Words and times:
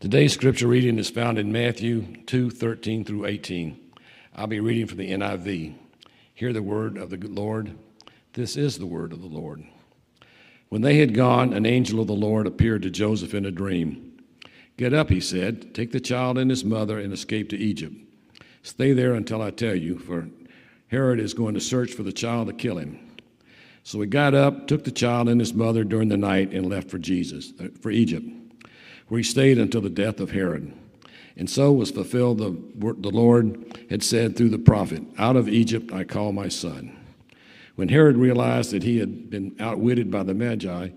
Today's 0.00 0.34
scripture 0.34 0.66
reading 0.66 0.98
is 0.98 1.10
found 1.10 1.38
in 1.38 1.50
Matthew 1.50 2.22
2 2.26 2.50
13 2.50 3.04
through 3.04 3.26
18. 3.26 3.80
I'll 4.34 4.46
be 4.46 4.60
reading 4.60 4.86
from 4.86 4.98
the 4.98 5.10
NIV. 5.10 5.74
Hear 6.34 6.52
the 6.52 6.62
word 6.62 6.98
of 6.98 7.10
the 7.10 7.16
Lord. 7.16 7.78
This 8.34 8.56
is 8.56 8.78
the 8.78 8.86
word 8.86 9.12
of 9.12 9.22
the 9.22 9.26
Lord. 9.26 9.64
When 10.68 10.82
they 10.82 10.98
had 10.98 11.14
gone, 11.14 11.52
an 11.52 11.64
angel 11.64 12.00
of 12.00 12.06
the 12.06 12.12
Lord 12.12 12.46
appeared 12.46 12.82
to 12.82 12.90
Joseph 12.90 13.32
in 13.32 13.46
a 13.46 13.50
dream. 13.50 14.18
Get 14.76 14.92
up, 14.92 15.08
he 15.08 15.20
said, 15.20 15.74
take 15.74 15.92
the 15.92 16.00
child 16.00 16.36
and 16.36 16.50
his 16.50 16.64
mother 16.64 16.98
and 16.98 17.12
escape 17.12 17.48
to 17.50 17.56
Egypt. 17.56 17.94
Stay 18.62 18.92
there 18.92 19.14
until 19.14 19.40
I 19.40 19.50
tell 19.50 19.74
you, 19.74 19.98
for 19.98 20.28
Herod 20.88 21.20
is 21.20 21.32
going 21.32 21.54
to 21.54 21.60
search 21.60 21.92
for 21.92 22.02
the 22.02 22.12
child 22.12 22.48
to 22.48 22.52
kill 22.52 22.78
him. 22.78 22.98
So 23.84 24.00
he 24.00 24.06
got 24.06 24.34
up, 24.34 24.66
took 24.66 24.84
the 24.84 24.90
child 24.90 25.28
and 25.28 25.40
his 25.40 25.54
mother 25.54 25.84
during 25.84 26.08
the 26.08 26.16
night, 26.16 26.52
and 26.52 26.68
left 26.68 26.90
for 26.90 26.98
Jesus, 26.98 27.52
uh, 27.60 27.68
for 27.80 27.90
Egypt, 27.90 28.26
where 29.08 29.18
he 29.18 29.24
stayed 29.24 29.58
until 29.58 29.80
the 29.80 29.90
death 29.90 30.20
of 30.20 30.32
Herod. 30.32 30.72
And 31.36 31.50
so 31.50 31.72
was 31.72 31.90
fulfilled 31.90 32.38
the 32.38 32.50
word 32.50 33.02
the 33.02 33.10
Lord 33.10 33.78
had 33.90 34.02
said 34.02 34.36
through 34.36 34.48
the 34.48 34.58
prophet, 34.58 35.02
Out 35.18 35.36
of 35.36 35.48
Egypt 35.48 35.92
I 35.92 36.04
call 36.04 36.32
my 36.32 36.48
son. 36.48 36.96
When 37.74 37.90
Herod 37.90 38.16
realized 38.16 38.70
that 38.70 38.82
he 38.82 38.98
had 38.98 39.28
been 39.28 39.54
outwitted 39.60 40.10
by 40.10 40.22
the 40.22 40.32
Magi, 40.32 40.88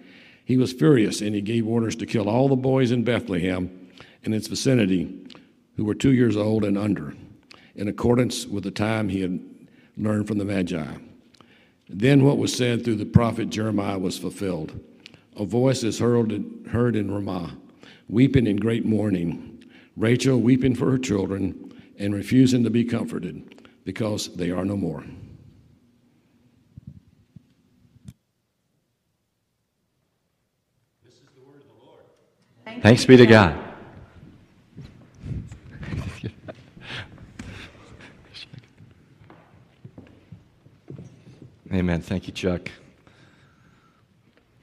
he 0.45 0.57
was 0.57 0.71
furious 0.71 1.21
and 1.21 1.35
he 1.35 1.41
gave 1.41 1.67
orders 1.67 1.95
to 1.97 2.05
kill 2.05 2.29
all 2.29 2.47
the 2.47 2.55
boys 2.55 2.91
in 2.91 3.03
Bethlehem 3.03 3.89
and 4.23 4.33
its 4.33 4.47
vicinity 4.47 5.27
who 5.75 5.83
were 5.83 5.93
two 5.93 6.13
years 6.13 6.37
old 6.37 6.63
and 6.63 6.77
under, 6.77 7.13
in 7.75 7.87
accordance 7.87 8.45
with 8.45 8.63
the 8.63 8.71
time 8.71 9.09
he 9.09 9.21
had 9.21 9.39
learned 9.97 10.27
from 10.27 10.37
the 10.37 10.45
Magi. 10.45 10.95
Then 11.89 12.23
what 12.23 12.37
was 12.37 12.55
said 12.55 12.83
through 12.83 12.95
the 12.95 13.05
prophet 13.05 13.49
Jeremiah 13.49 13.99
was 13.99 14.17
fulfilled. 14.17 14.79
A 15.35 15.45
voice 15.45 15.83
is 15.83 15.99
heard 15.99 16.31
in 16.31 17.11
Ramah, 17.11 17.57
weeping 18.09 18.47
in 18.47 18.57
great 18.57 18.85
mourning, 18.85 19.63
Rachel 19.95 20.39
weeping 20.39 20.75
for 20.75 20.89
her 20.91 20.97
children 20.97 21.71
and 21.97 22.13
refusing 22.13 22.63
to 22.63 22.69
be 22.69 22.83
comforted 22.83 23.69
because 23.85 24.35
they 24.35 24.51
are 24.51 24.65
no 24.65 24.75
more. 24.75 25.03
This 31.03 31.13
is 31.13 31.19
the 31.35 31.41
word 31.47 31.61
of 31.61 31.67
the 31.67 31.73
Lord. 31.85 32.81
Thanks 32.81 33.05
be 33.05 33.17
to 33.17 33.25
God. 33.25 33.65
Amen. 41.71 42.01
Thank 42.01 42.25
you, 42.25 42.33
Chuck, 42.33 42.71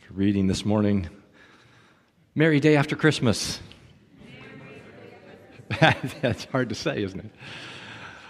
for 0.01 0.15
reading 0.15 0.49
this 0.49 0.65
morning. 0.65 1.09
Merry 2.39 2.61
day 2.61 2.77
after 2.77 2.95
Christmas. 2.95 3.61
That's 6.21 6.45
hard 6.45 6.69
to 6.69 6.75
say, 6.75 7.03
isn't 7.03 7.19
it? 7.19 7.31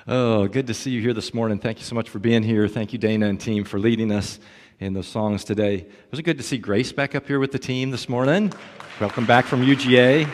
Oh, 0.06 0.46
good 0.46 0.68
to 0.68 0.74
see 0.74 0.92
you 0.92 1.00
here 1.00 1.12
this 1.12 1.34
morning. 1.34 1.58
Thank 1.58 1.78
you 1.78 1.84
so 1.84 1.96
much 1.96 2.08
for 2.08 2.20
being 2.20 2.44
here. 2.44 2.68
Thank 2.68 2.92
you, 2.92 3.00
Dana 3.00 3.26
and 3.26 3.40
team, 3.40 3.64
for 3.64 3.80
leading 3.80 4.12
us 4.12 4.38
in 4.78 4.92
those 4.92 5.08
songs 5.08 5.42
today. 5.42 5.88
Was 6.12 6.20
it 6.20 6.22
good 6.22 6.38
to 6.38 6.44
see 6.44 6.56
Grace 6.56 6.92
back 6.92 7.16
up 7.16 7.26
here 7.26 7.40
with 7.40 7.50
the 7.50 7.58
team 7.58 7.90
this 7.90 8.08
morning? 8.08 8.52
Welcome 9.00 9.26
back 9.26 9.44
from 9.44 9.62
UGA. 9.62 10.28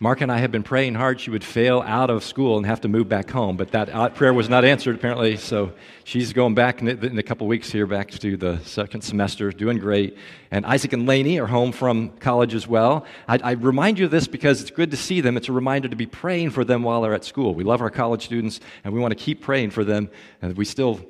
Mark 0.00 0.20
and 0.20 0.30
I 0.30 0.38
have 0.38 0.52
been 0.52 0.62
praying 0.62 0.94
hard 0.94 1.20
she 1.20 1.28
would 1.28 1.42
fail 1.42 1.82
out 1.84 2.08
of 2.08 2.22
school 2.22 2.56
and 2.56 2.64
have 2.64 2.82
to 2.82 2.88
move 2.88 3.08
back 3.08 3.28
home, 3.28 3.56
but 3.56 3.72
that 3.72 4.14
prayer 4.14 4.32
was 4.32 4.48
not 4.48 4.64
answered 4.64 4.94
apparently. 4.94 5.36
So 5.36 5.72
she's 6.04 6.32
going 6.32 6.54
back 6.54 6.80
in 6.80 7.18
a 7.18 7.22
couple 7.24 7.48
weeks 7.48 7.68
here, 7.72 7.84
back 7.84 8.12
to 8.12 8.36
the 8.36 8.60
second 8.60 9.00
semester, 9.00 9.50
doing 9.50 9.78
great. 9.78 10.16
And 10.52 10.64
Isaac 10.64 10.92
and 10.92 11.04
Laney 11.04 11.40
are 11.40 11.48
home 11.48 11.72
from 11.72 12.10
college 12.18 12.54
as 12.54 12.68
well. 12.68 13.06
I, 13.26 13.40
I 13.42 13.50
remind 13.52 13.98
you 13.98 14.04
of 14.04 14.12
this 14.12 14.28
because 14.28 14.60
it's 14.60 14.70
good 14.70 14.92
to 14.92 14.96
see 14.96 15.20
them. 15.20 15.36
It's 15.36 15.48
a 15.48 15.52
reminder 15.52 15.88
to 15.88 15.96
be 15.96 16.06
praying 16.06 16.50
for 16.50 16.62
them 16.62 16.84
while 16.84 17.02
they're 17.02 17.12
at 17.12 17.24
school. 17.24 17.52
We 17.52 17.64
love 17.64 17.80
our 17.80 17.90
college 17.90 18.24
students, 18.24 18.60
and 18.84 18.94
we 18.94 19.00
want 19.00 19.10
to 19.10 19.24
keep 19.24 19.42
praying 19.42 19.70
for 19.70 19.82
them. 19.82 20.10
And 20.40 20.56
we 20.56 20.64
still 20.64 21.00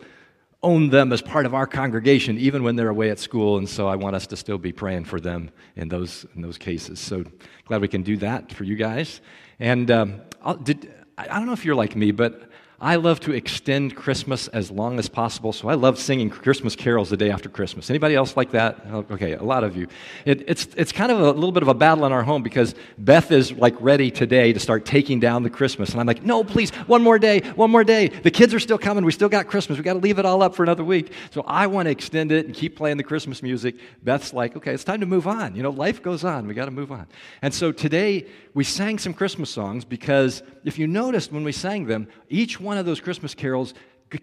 own 0.62 0.90
them 0.90 1.12
as 1.12 1.22
part 1.22 1.46
of 1.46 1.54
our 1.54 1.66
congregation, 1.66 2.36
even 2.38 2.62
when 2.62 2.74
they're 2.76 2.88
away 2.88 3.10
at 3.10 3.18
school. 3.18 3.58
And 3.58 3.68
so 3.68 3.86
I 3.86 3.96
want 3.96 4.16
us 4.16 4.26
to 4.28 4.36
still 4.36 4.58
be 4.58 4.72
praying 4.72 5.04
for 5.04 5.20
them 5.20 5.50
in 5.76 5.88
those, 5.88 6.26
in 6.34 6.42
those 6.42 6.58
cases. 6.58 6.98
So 6.98 7.24
glad 7.64 7.80
we 7.80 7.88
can 7.88 8.02
do 8.02 8.16
that 8.18 8.52
for 8.52 8.64
you 8.64 8.74
guys. 8.74 9.20
And 9.60 9.90
um, 9.90 10.20
did, 10.64 10.92
I 11.16 11.26
don't 11.26 11.46
know 11.46 11.52
if 11.52 11.64
you're 11.64 11.76
like 11.76 11.94
me, 11.94 12.10
but 12.10 12.50
I 12.80 12.94
love 12.94 13.18
to 13.20 13.32
extend 13.32 13.96
Christmas 13.96 14.46
as 14.48 14.70
long 14.70 15.00
as 15.00 15.08
possible, 15.08 15.52
so 15.52 15.68
I 15.68 15.74
love 15.74 15.98
singing 15.98 16.30
Christmas 16.30 16.76
carols 16.76 17.10
the 17.10 17.16
day 17.16 17.28
after 17.28 17.48
Christmas. 17.48 17.90
Anybody 17.90 18.14
else 18.14 18.36
like 18.36 18.52
that? 18.52 18.86
Oh, 18.92 19.04
okay, 19.10 19.32
a 19.32 19.42
lot 19.42 19.64
of 19.64 19.76
you. 19.76 19.88
It, 20.24 20.44
it's, 20.46 20.68
it's 20.76 20.92
kind 20.92 21.10
of 21.10 21.18
a 21.18 21.32
little 21.32 21.50
bit 21.50 21.64
of 21.64 21.68
a 21.68 21.74
battle 21.74 22.06
in 22.06 22.12
our 22.12 22.22
home 22.22 22.44
because 22.44 22.76
Beth 22.96 23.32
is 23.32 23.50
like 23.50 23.74
ready 23.80 24.12
today 24.12 24.52
to 24.52 24.60
start 24.60 24.84
taking 24.84 25.18
down 25.18 25.42
the 25.42 25.50
Christmas. 25.50 25.90
And 25.90 25.98
I'm 26.00 26.06
like, 26.06 26.22
no, 26.22 26.44
please, 26.44 26.70
one 26.86 27.02
more 27.02 27.18
day, 27.18 27.40
one 27.56 27.72
more 27.72 27.82
day. 27.82 28.10
The 28.10 28.30
kids 28.30 28.54
are 28.54 28.60
still 28.60 28.78
coming. 28.78 29.04
We 29.04 29.10
still 29.10 29.28
got 29.28 29.48
Christmas. 29.48 29.76
We 29.76 29.82
got 29.82 29.94
to 29.94 29.98
leave 29.98 30.20
it 30.20 30.24
all 30.24 30.40
up 30.40 30.54
for 30.54 30.62
another 30.62 30.84
week. 30.84 31.10
So 31.32 31.42
I 31.48 31.66
want 31.66 31.86
to 31.86 31.90
extend 31.90 32.30
it 32.30 32.46
and 32.46 32.54
keep 32.54 32.76
playing 32.76 32.96
the 32.96 33.02
Christmas 33.02 33.42
music. 33.42 33.74
Beth's 34.04 34.32
like, 34.32 34.56
okay, 34.56 34.72
it's 34.72 34.84
time 34.84 35.00
to 35.00 35.06
move 35.06 35.26
on. 35.26 35.56
You 35.56 35.64
know, 35.64 35.70
life 35.70 36.00
goes 36.00 36.22
on. 36.22 36.46
We 36.46 36.54
got 36.54 36.66
to 36.66 36.70
move 36.70 36.92
on. 36.92 37.08
And 37.42 37.52
so 37.52 37.72
today 37.72 38.26
we 38.54 38.62
sang 38.62 38.98
some 38.98 39.14
Christmas 39.14 39.50
songs 39.50 39.84
because 39.84 40.44
if 40.64 40.78
you 40.78 40.86
noticed 40.86 41.32
when 41.32 41.42
we 41.42 41.52
sang 41.52 41.86
them, 41.86 42.06
each 42.28 42.60
one 42.60 42.67
of 42.76 42.84
those 42.84 43.00
Christmas 43.00 43.34
carols 43.34 43.72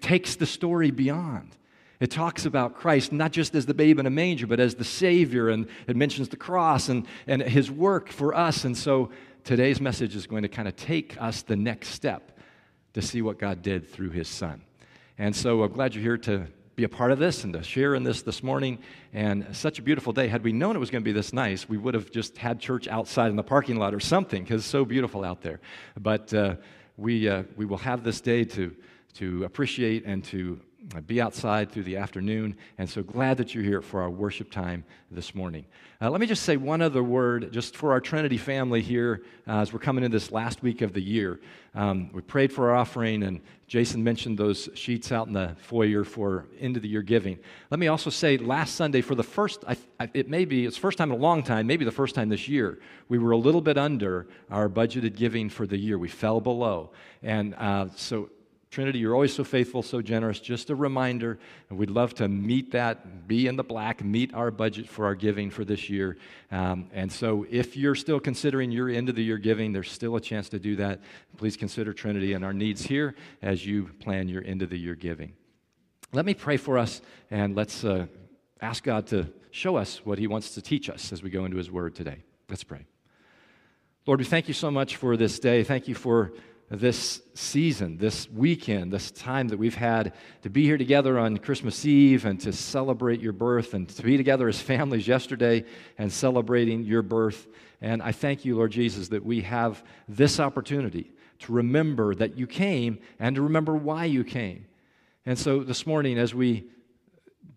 takes 0.01 0.35
the 0.35 0.45
story 0.45 0.91
beyond. 0.91 1.55
It 1.99 2.11
talks 2.11 2.45
about 2.45 2.75
Christ 2.75 3.11
not 3.11 3.31
just 3.31 3.55
as 3.55 3.65
the 3.65 3.73
babe 3.73 3.99
in 3.99 4.05
a 4.05 4.09
manger, 4.09 4.47
but 4.47 4.59
as 4.59 4.75
the 4.75 4.83
Savior, 4.83 5.49
and 5.49 5.67
it 5.87 5.95
mentions 5.95 6.29
the 6.29 6.37
cross 6.37 6.89
and, 6.89 7.07
and 7.25 7.41
His 7.41 7.71
work 7.71 8.09
for 8.09 8.35
us. 8.35 8.65
And 8.65 8.77
so 8.77 9.11
today's 9.43 9.79
message 9.79 10.15
is 10.15 10.27
going 10.27 10.43
to 10.43 10.49
kind 10.49 10.67
of 10.67 10.75
take 10.75 11.19
us 11.21 11.41
the 11.43 11.55
next 11.55 11.89
step 11.89 12.37
to 12.93 13.01
see 13.01 13.21
what 13.21 13.39
God 13.39 13.61
did 13.61 13.89
through 13.89 14.09
His 14.09 14.27
Son. 14.27 14.61
And 15.17 15.33
so 15.33 15.63
I'm 15.63 15.71
glad 15.71 15.95
you're 15.95 16.03
here 16.03 16.17
to 16.17 16.47
be 16.75 16.83
a 16.83 16.89
part 16.89 17.11
of 17.11 17.19
this 17.19 17.45
and 17.45 17.53
to 17.53 17.63
share 17.63 17.95
in 17.95 18.03
this 18.03 18.21
this 18.21 18.43
morning. 18.43 18.79
And 19.13 19.55
such 19.55 19.79
a 19.79 19.81
beautiful 19.81 20.11
day. 20.11 20.27
Had 20.27 20.43
we 20.43 20.51
known 20.51 20.75
it 20.75 20.79
was 20.79 20.89
going 20.89 21.03
to 21.03 21.05
be 21.05 21.13
this 21.13 21.31
nice, 21.31 21.69
we 21.69 21.77
would 21.77 21.93
have 21.93 22.11
just 22.11 22.37
had 22.37 22.59
church 22.59 22.89
outside 22.89 23.29
in 23.29 23.37
the 23.37 23.43
parking 23.43 23.77
lot 23.77 23.93
or 23.93 24.01
something 24.01 24.43
because 24.43 24.61
it's 24.61 24.69
so 24.69 24.83
beautiful 24.83 25.23
out 25.23 25.41
there. 25.41 25.61
But 25.97 26.33
uh, 26.33 26.55
we, 26.97 27.27
uh, 27.27 27.43
we 27.55 27.65
will 27.65 27.77
have 27.77 28.03
this 28.03 28.21
day 28.21 28.43
to, 28.45 28.75
to 29.15 29.43
appreciate 29.43 30.05
and 30.05 30.23
to 30.25 30.59
be 31.05 31.21
outside 31.21 31.71
through 31.71 31.83
the 31.83 31.97
afternoon. 31.97 32.55
And 32.77 32.89
so 32.89 33.03
glad 33.03 33.37
that 33.37 33.53
you're 33.53 33.63
here 33.63 33.81
for 33.81 34.01
our 34.01 34.09
worship 34.09 34.51
time 34.51 34.83
this 35.11 35.33
morning. 35.33 35.65
Uh, 36.01 36.09
let 36.09 36.19
me 36.19 36.27
just 36.27 36.43
say 36.43 36.57
one 36.57 36.81
other 36.81 37.03
word 37.03 37.51
just 37.51 37.75
for 37.75 37.91
our 37.91 38.01
Trinity 38.01 38.37
family 38.37 38.81
here 38.81 39.23
uh, 39.47 39.59
as 39.59 39.71
we're 39.71 39.79
coming 39.79 40.03
into 40.03 40.15
this 40.15 40.31
last 40.31 40.61
week 40.61 40.81
of 40.81 40.93
the 40.93 41.01
year. 41.01 41.39
Um, 41.73 42.09
we 42.13 42.21
prayed 42.21 42.51
for 42.51 42.69
our 42.69 42.75
offering, 42.75 43.23
and 43.23 43.41
Jason 43.67 44.03
mentioned 44.03 44.37
those 44.37 44.69
sheets 44.75 45.11
out 45.11 45.27
in 45.27 45.33
the 45.33 45.55
foyer 45.57 46.03
for 46.03 46.47
end 46.59 46.75
of 46.75 46.83
the 46.83 46.89
year 46.89 47.01
giving. 47.01 47.39
Let 47.71 47.79
me 47.79 47.87
also 47.87 48.09
say 48.09 48.37
last 48.37 48.75
Sunday, 48.75 49.01
for 49.01 49.15
the 49.15 49.23
first, 49.23 49.63
I, 49.67 49.77
I, 49.99 50.09
it 50.13 50.29
may 50.29 50.45
be, 50.45 50.65
it's 50.65 50.77
first 50.77 50.97
time 50.97 51.11
in 51.11 51.17
a 51.17 51.21
long 51.21 51.43
time, 51.43 51.65
maybe 51.65 51.85
the 51.85 51.91
first 51.91 52.13
time 52.13 52.29
this 52.29 52.47
year, 52.47 52.79
we 53.09 53.17
were 53.17 53.31
a 53.31 53.37
little 53.37 53.61
bit 53.61 53.77
under 53.77 54.27
our 54.51 54.69
budgeted 54.69 55.15
giving 55.15 55.49
for 55.49 55.65
the 55.65 55.77
year. 55.77 55.97
We 55.97 56.09
fell 56.09 56.41
below. 56.41 56.91
And 57.23 57.55
uh, 57.55 57.87
so 57.95 58.29
Trinity, 58.75 58.99
you're 58.99 59.13
always 59.13 59.33
so 59.33 59.45
faithful, 59.45 59.81
so 59.81 60.01
generous. 60.01 60.37
Just 60.37 60.69
a 60.69 60.75
reminder, 60.75 61.39
and 61.69 61.79
we'd 61.79 61.89
love 61.89 62.13
to 62.15 62.27
meet 62.27 62.71
that, 62.71 63.25
be 63.25 63.47
in 63.47 63.55
the 63.55 63.63
black, 63.63 64.03
meet 64.03 64.33
our 64.33 64.51
budget 64.51 64.89
for 64.89 65.05
our 65.05 65.15
giving 65.15 65.49
for 65.49 65.63
this 65.63 65.89
year. 65.89 66.17
Um, 66.51 66.89
and 66.91 67.09
so, 67.09 67.45
if 67.49 67.77
you're 67.77 67.95
still 67.95 68.19
considering 68.19 68.71
your 68.71 68.89
end 68.89 69.07
of 69.07 69.15
the 69.15 69.23
year 69.23 69.37
giving, 69.37 69.71
there's 69.71 69.89
still 69.89 70.17
a 70.17 70.19
chance 70.19 70.49
to 70.49 70.59
do 70.59 70.75
that. 70.75 70.99
Please 71.37 71.55
consider 71.55 71.93
Trinity 71.93 72.33
and 72.33 72.43
our 72.43 72.51
needs 72.51 72.81
here 72.81 73.15
as 73.41 73.65
you 73.65 73.91
plan 74.01 74.27
your 74.27 74.43
end 74.43 74.61
of 74.61 74.69
the 74.69 74.77
year 74.77 74.95
giving. 74.95 75.31
Let 76.11 76.25
me 76.25 76.33
pray 76.33 76.57
for 76.57 76.77
us, 76.77 76.99
and 77.31 77.55
let's 77.55 77.85
uh, 77.85 78.07
ask 78.59 78.83
God 78.83 79.07
to 79.07 79.31
show 79.51 79.77
us 79.77 80.05
what 80.05 80.19
He 80.19 80.27
wants 80.27 80.53
to 80.55 80.61
teach 80.61 80.89
us 80.89 81.13
as 81.13 81.23
we 81.23 81.29
go 81.29 81.45
into 81.45 81.55
His 81.55 81.71
Word 81.71 81.95
today. 81.95 82.23
Let's 82.49 82.65
pray. 82.65 82.85
Lord, 84.05 84.19
we 84.19 84.25
thank 84.25 84.49
you 84.49 84.53
so 84.53 84.69
much 84.69 84.97
for 84.97 85.15
this 85.15 85.39
day. 85.39 85.63
Thank 85.63 85.87
you 85.87 85.95
for 85.95 86.33
this 86.69 87.21
season, 87.35 87.97
this 87.97 88.29
weekend, 88.29 88.91
this 88.91 89.11
time 89.11 89.47
that 89.49 89.57
we've 89.57 89.75
had 89.75 90.13
to 90.41 90.49
be 90.49 90.63
here 90.63 90.77
together 90.77 91.19
on 91.19 91.37
Christmas 91.37 91.85
Eve 91.85 92.25
and 92.25 92.39
to 92.41 92.51
celebrate 92.51 93.21
your 93.21 93.33
birth 93.33 93.73
and 93.73 93.87
to 93.89 94.01
be 94.01 94.17
together 94.17 94.47
as 94.47 94.59
families 94.59 95.07
yesterday 95.07 95.63
and 95.97 96.11
celebrating 96.11 96.83
your 96.83 97.03
birth. 97.03 97.47
And 97.81 98.01
I 98.01 98.11
thank 98.11 98.45
you, 98.45 98.55
Lord 98.55 98.71
Jesus, 98.71 99.09
that 99.09 99.23
we 99.23 99.41
have 99.41 99.83
this 100.07 100.39
opportunity 100.39 101.11
to 101.39 101.53
remember 101.53 102.15
that 102.15 102.37
you 102.37 102.47
came 102.47 102.99
and 103.19 103.35
to 103.35 103.43
remember 103.43 103.75
why 103.75 104.05
you 104.05 104.23
came. 104.23 104.65
And 105.25 105.37
so 105.37 105.63
this 105.63 105.85
morning, 105.85 106.17
as 106.17 106.33
we 106.33 106.65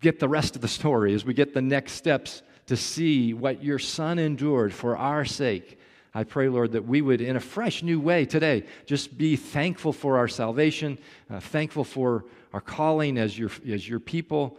get 0.01 0.21
the 0.21 0.29
rest 0.29 0.55
of 0.55 0.63
the 0.63 0.69
story, 0.69 1.15
as 1.15 1.25
we 1.25 1.35
get 1.35 1.55
the 1.55 1.63
next 1.63 1.93
steps 1.93 2.43
to 2.67 2.77
see 2.77 3.33
what 3.33 3.63
your 3.63 3.79
son 3.79 4.19
endured 4.19 4.75
for 4.75 4.97
our 4.97 5.25
sake, 5.25 5.79
I 6.15 6.25
pray, 6.25 6.49
Lord, 6.49 6.73
that 6.73 6.87
we 6.87 7.03
would, 7.03 7.21
in 7.21 7.37
a 7.37 7.41
fresh 7.41 7.83
new 7.83 8.01
way 8.01 8.25
today, 8.25 8.65
just 8.87 9.17
be 9.19 9.37
thankful 9.37 9.93
for 9.93 10.17
our 10.17 10.29
salvation, 10.29 10.99
uh, 11.31 11.41
thankful 11.41 11.85
for 11.85 12.25
our 12.53 12.61
calling 12.61 13.19
as 13.19 13.39
your, 13.39 13.51
as 13.71 13.89
your 13.89 14.01
people, 14.01 14.59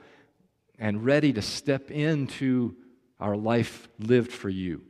and 0.78 1.04
ready 1.04 1.34
to 1.34 1.42
step 1.42 1.92
into 1.92 2.76
our 3.20 3.36
life 3.36 3.90
lived 4.00 4.32
for 4.32 4.50
you. 4.50 4.82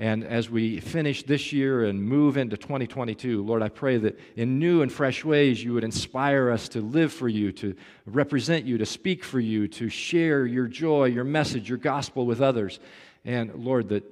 And 0.00 0.22
as 0.22 0.48
we 0.48 0.78
finish 0.78 1.24
this 1.24 1.52
year 1.52 1.84
and 1.84 2.00
move 2.00 2.36
into 2.36 2.56
2022, 2.56 3.44
Lord, 3.44 3.62
I 3.62 3.68
pray 3.68 3.96
that 3.98 4.18
in 4.36 4.60
new 4.60 4.82
and 4.82 4.92
fresh 4.92 5.24
ways 5.24 5.62
you 5.62 5.74
would 5.74 5.82
inspire 5.82 6.50
us 6.50 6.68
to 6.70 6.80
live 6.80 7.12
for 7.12 7.28
you, 7.28 7.50
to 7.52 7.74
represent 8.06 8.64
you, 8.64 8.78
to 8.78 8.86
speak 8.86 9.24
for 9.24 9.40
you, 9.40 9.66
to 9.68 9.88
share 9.88 10.46
your 10.46 10.68
joy, 10.68 11.06
your 11.06 11.24
message, 11.24 11.68
your 11.68 11.78
gospel 11.78 12.26
with 12.26 12.40
others. 12.40 12.78
And 13.24 13.52
Lord, 13.56 13.88
that 13.88 14.04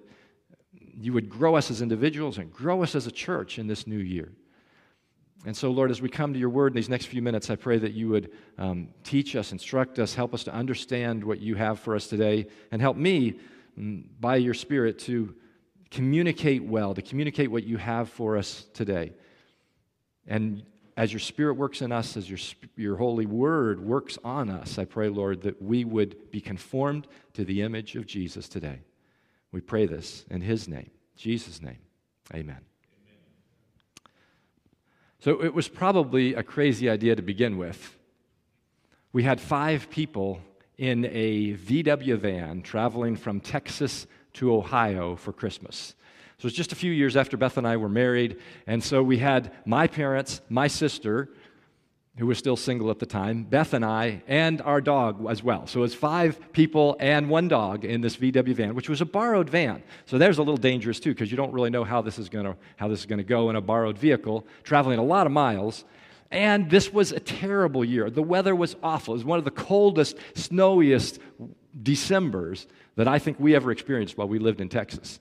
you 0.99 1.13
would 1.13 1.29
grow 1.29 1.57
us 1.57 1.71
as 1.71 1.83
individuals 1.83 2.39
and 2.39 2.53
grow 2.53 2.83
us 2.83 2.95
as 2.95 3.07
a 3.07 3.11
church 3.11 3.59
in 3.59 3.67
this 3.67 3.87
new 3.87 3.99
year. 3.99 4.33
And 5.45 5.57
so, 5.57 5.71
Lord, 5.71 5.91
as 5.91 6.01
we 6.01 6.09
come 6.09 6.33
to 6.33 6.39
your 6.39 6.49
word 6.49 6.73
in 6.73 6.77
these 6.77 6.89
next 6.89 7.07
few 7.07 7.23
minutes, 7.23 7.51
I 7.51 7.57
pray 7.57 7.79
that 7.79 7.93
you 7.93 8.09
would 8.09 8.33
um, 8.59 8.89
teach 9.05 9.37
us, 9.37 9.53
instruct 9.53 9.99
us, 9.99 10.15
help 10.15 10.35
us 10.35 10.43
to 10.45 10.55
understand 10.55 11.23
what 11.23 11.41
you 11.41 11.55
have 11.55 11.79
for 11.79 11.95
us 11.95 12.07
today, 12.07 12.47
and 12.73 12.81
help 12.81 12.97
me, 12.97 13.39
mm, 13.79 14.05
by 14.19 14.37
your 14.37 14.55
Spirit, 14.55 14.99
to 15.01 15.35
communicate 15.91 16.65
well, 16.65 16.95
to 16.95 17.03
communicate 17.03 17.51
what 17.51 17.65
you 17.65 17.77
have 17.77 18.09
for 18.09 18.37
us 18.37 18.67
today. 18.73 19.13
And 20.27 20.65
as 20.97 21.13
your 21.13 21.21
Spirit 21.21 21.55
works 21.55 21.83
in 21.83 21.93
us, 21.93 22.17
as 22.17 22.29
your, 22.29 22.41
your 22.75 22.97
holy 22.97 23.27
word 23.27 23.81
works 23.81 24.19
on 24.25 24.49
us, 24.49 24.79
I 24.79 24.87
pray, 24.87 25.11
Lord, 25.11 25.43
that 25.43 25.61
we 25.61 25.85
would 25.85 26.31
be 26.33 26.41
conformed 26.41 27.07
to 27.35 27.45
the 27.45 27.63
image 27.63 27.95
of 27.95 28.07
Jesus 28.07 28.49
today. 28.49 28.81
We 29.53 29.61
pray 29.61 29.87
this 29.87 30.25
in 30.31 30.41
his 30.41 30.69
name, 30.69 30.91
Jesus' 31.17 31.63
name. 31.63 31.79
Amen. 32.35 32.61
So 35.19 35.43
it 35.43 35.55
was 35.55 35.69
probably 35.69 36.35
a 36.35 36.43
crazy 36.43 36.89
idea 36.89 37.17
to 37.17 37.23
begin 37.23 37.57
with. 37.57 37.97
We 39.13 39.23
had 39.23 39.41
five 39.41 39.89
people 39.91 40.41
in 40.79 41.07
a 41.07 41.55
VW 41.55 42.19
van 42.19 42.63
traveling 42.63 43.17
from 43.17 43.41
Texas 43.41 44.07
to 44.35 44.55
Ohio 44.55 45.17
for 45.17 45.33
Christmas. 45.33 45.95
So 46.39 46.43
it 46.43 46.45
was 46.45 46.53
just 46.53 46.73
a 46.73 46.77
few 46.77 46.93
years 46.93 47.17
after 47.17 47.39
Beth 47.39 47.57
and 47.57 47.67
I 47.67 47.79
were 47.79 47.89
married, 47.89 48.37
and 48.67 48.85
so 48.85 49.03
we 49.03 49.17
had 49.19 49.53
my 49.65 49.87
parents, 49.87 50.43
my 50.51 50.67
sister, 50.67 51.31
who 52.19 52.27
was 52.27 52.39
still 52.39 52.57
single 52.57 52.91
at 52.91 52.99
the 52.99 53.07
time, 53.07 53.45
Beth 53.45 53.75
and 53.75 53.85
I, 53.85 54.23
and 54.27 54.63
our 54.63 54.81
dog 54.81 55.27
as 55.29 55.43
well. 55.43 55.67
So 55.67 55.81
it 55.81 55.83
was 55.83 55.95
five 55.95 56.53
people 56.53 56.97
and 56.99 57.29
one 57.29 57.47
dog 57.49 57.85
in 57.85 58.01
this 58.01 58.17
VW 58.17 58.55
van, 58.55 58.75
which 58.75 58.89
was 58.89 59.03
a 59.03 59.05
borrowed 59.05 59.51
van. 59.51 59.83
So 60.07 60.17
there's 60.17 60.39
a 60.39 60.43
little 60.43 60.57
dangerous 60.57 60.99
too, 60.99 61.13
because 61.13 61.31
you 61.31 61.37
don't 61.37 61.53
really 61.53 61.71
know 61.71 61.85
how 61.85 62.01
this 62.01 62.19
is 62.19 62.29
to 62.31 62.57
how 62.77 62.89
this 62.89 63.01
is 63.01 63.07
to 63.07 63.23
go 63.23 63.51
in 63.51 63.57
a 63.57 63.61
borrowed 63.61 63.99
vehicle, 63.99 64.47
traveling 64.65 64.99
a 64.99 65.05
lot 65.05 65.27
of 65.27 65.33
miles. 65.33 65.85
And 66.31 66.71
this 66.71 66.93
was 66.93 67.13
a 67.13 67.21
terrible 67.21 67.85
year. 67.85 68.11
The 68.11 68.23
weather 68.23 68.55
was 68.55 68.77
awful. 68.83 69.15
It 69.15 69.19
was 69.19 69.25
one 69.25 69.39
of 69.39 69.45
the 69.45 69.51
coldest, 69.51 70.17
snowiest 70.35 71.21
Decembers 71.83 72.67
that 72.97 73.07
I 73.07 73.19
think 73.19 73.39
we 73.39 73.55
ever 73.55 73.71
experienced 73.71 74.17
while 74.17 74.29
we 74.29 74.39
lived 74.39 74.63
in 74.63 74.71
Texas. 74.71 75.21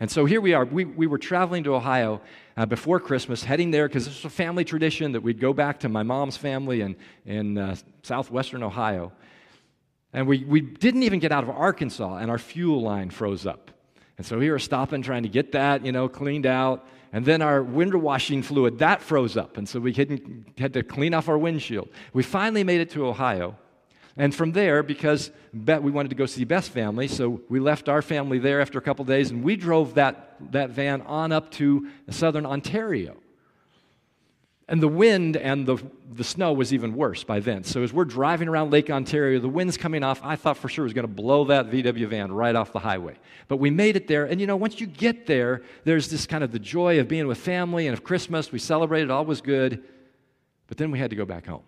And 0.00 0.10
so 0.10 0.24
here 0.24 0.40
we 0.40 0.54
are. 0.54 0.64
We, 0.64 0.86
we 0.86 1.06
were 1.06 1.18
traveling 1.18 1.62
to 1.64 1.74
Ohio 1.74 2.22
uh, 2.56 2.64
before 2.64 2.98
Christmas, 3.00 3.44
heading 3.44 3.70
there 3.70 3.86
because 3.86 4.06
this 4.06 4.24
was 4.24 4.32
a 4.32 4.34
family 4.34 4.64
tradition 4.64 5.12
that 5.12 5.22
we'd 5.22 5.38
go 5.38 5.52
back 5.52 5.80
to 5.80 5.90
my 5.90 6.02
mom's 6.02 6.38
family 6.38 6.80
in, 6.80 6.96
in 7.26 7.58
uh, 7.58 7.76
southwestern 8.02 8.62
Ohio. 8.62 9.12
And 10.14 10.26
we, 10.26 10.44
we 10.44 10.62
didn't 10.62 11.02
even 11.02 11.18
get 11.20 11.32
out 11.32 11.44
of 11.44 11.50
Arkansas, 11.50 12.16
and 12.16 12.30
our 12.30 12.38
fuel 12.38 12.80
line 12.80 13.10
froze 13.10 13.46
up. 13.46 13.70
And 14.16 14.26
so 14.26 14.38
we 14.38 14.50
were 14.50 14.58
stopping, 14.58 15.02
trying 15.02 15.22
to 15.22 15.28
get 15.28 15.52
that, 15.52 15.84
you 15.84 15.92
know, 15.92 16.08
cleaned 16.08 16.46
out. 16.46 16.86
And 17.12 17.24
then 17.24 17.42
our 17.42 17.62
window 17.62 17.98
washing 17.98 18.42
fluid, 18.42 18.78
that 18.78 19.02
froze 19.02 19.36
up. 19.36 19.56
And 19.56 19.68
so 19.68 19.80
we 19.80 19.92
had 20.58 20.72
to 20.72 20.82
clean 20.82 21.12
off 21.12 21.28
our 21.28 21.38
windshield. 21.38 21.88
We 22.12 22.22
finally 22.22 22.64
made 22.64 22.80
it 22.80 22.90
to 22.90 23.06
Ohio. 23.06 23.56
And 24.16 24.34
from 24.34 24.52
there, 24.52 24.82
because 24.82 25.30
we 25.52 25.90
wanted 25.90 26.08
to 26.10 26.14
go 26.14 26.26
see 26.26 26.44
Beth's 26.44 26.68
family, 26.68 27.08
so 27.08 27.40
we 27.48 27.60
left 27.60 27.88
our 27.88 28.02
family 28.02 28.38
there 28.38 28.60
after 28.60 28.78
a 28.78 28.82
couple 28.82 29.04
days, 29.04 29.30
and 29.30 29.42
we 29.42 29.56
drove 29.56 29.94
that, 29.94 30.36
that 30.52 30.70
van 30.70 31.02
on 31.02 31.32
up 31.32 31.50
to 31.52 31.88
southern 32.10 32.46
Ontario. 32.46 33.16
And 34.70 34.80
the 34.80 34.88
wind 34.88 35.36
and 35.36 35.66
the, 35.66 35.82
the 36.12 36.22
snow 36.22 36.52
was 36.52 36.72
even 36.72 36.94
worse 36.94 37.24
by 37.24 37.40
then. 37.40 37.64
So 37.64 37.82
as 37.82 37.92
we're 37.92 38.04
driving 38.04 38.46
around 38.46 38.70
Lake 38.70 38.88
Ontario, 38.88 39.40
the 39.40 39.48
wind's 39.48 39.76
coming 39.76 40.04
off. 40.04 40.20
I 40.22 40.36
thought 40.36 40.56
for 40.56 40.68
sure 40.68 40.84
it 40.84 40.86
was 40.86 40.92
going 40.92 41.08
to 41.08 41.12
blow 41.12 41.44
that 41.46 41.70
VW 41.70 42.06
van 42.06 42.30
right 42.30 42.54
off 42.54 42.70
the 42.70 42.78
highway. 42.78 43.16
But 43.48 43.56
we 43.56 43.70
made 43.70 43.96
it 43.96 44.06
there. 44.06 44.26
And 44.26 44.40
you 44.40 44.46
know, 44.46 44.54
once 44.54 44.80
you 44.80 44.86
get 44.86 45.26
there, 45.26 45.62
there's 45.82 46.08
this 46.08 46.24
kind 46.24 46.44
of 46.44 46.52
the 46.52 46.60
joy 46.60 47.00
of 47.00 47.08
being 47.08 47.26
with 47.26 47.38
family 47.38 47.88
and 47.88 47.94
of 47.98 48.04
Christmas. 48.04 48.52
We 48.52 48.60
celebrated, 48.60 49.10
all 49.10 49.24
was 49.24 49.40
good. 49.40 49.82
But 50.68 50.76
then 50.76 50.92
we 50.92 51.00
had 51.00 51.10
to 51.10 51.16
go 51.16 51.24
back 51.24 51.46
home. 51.46 51.64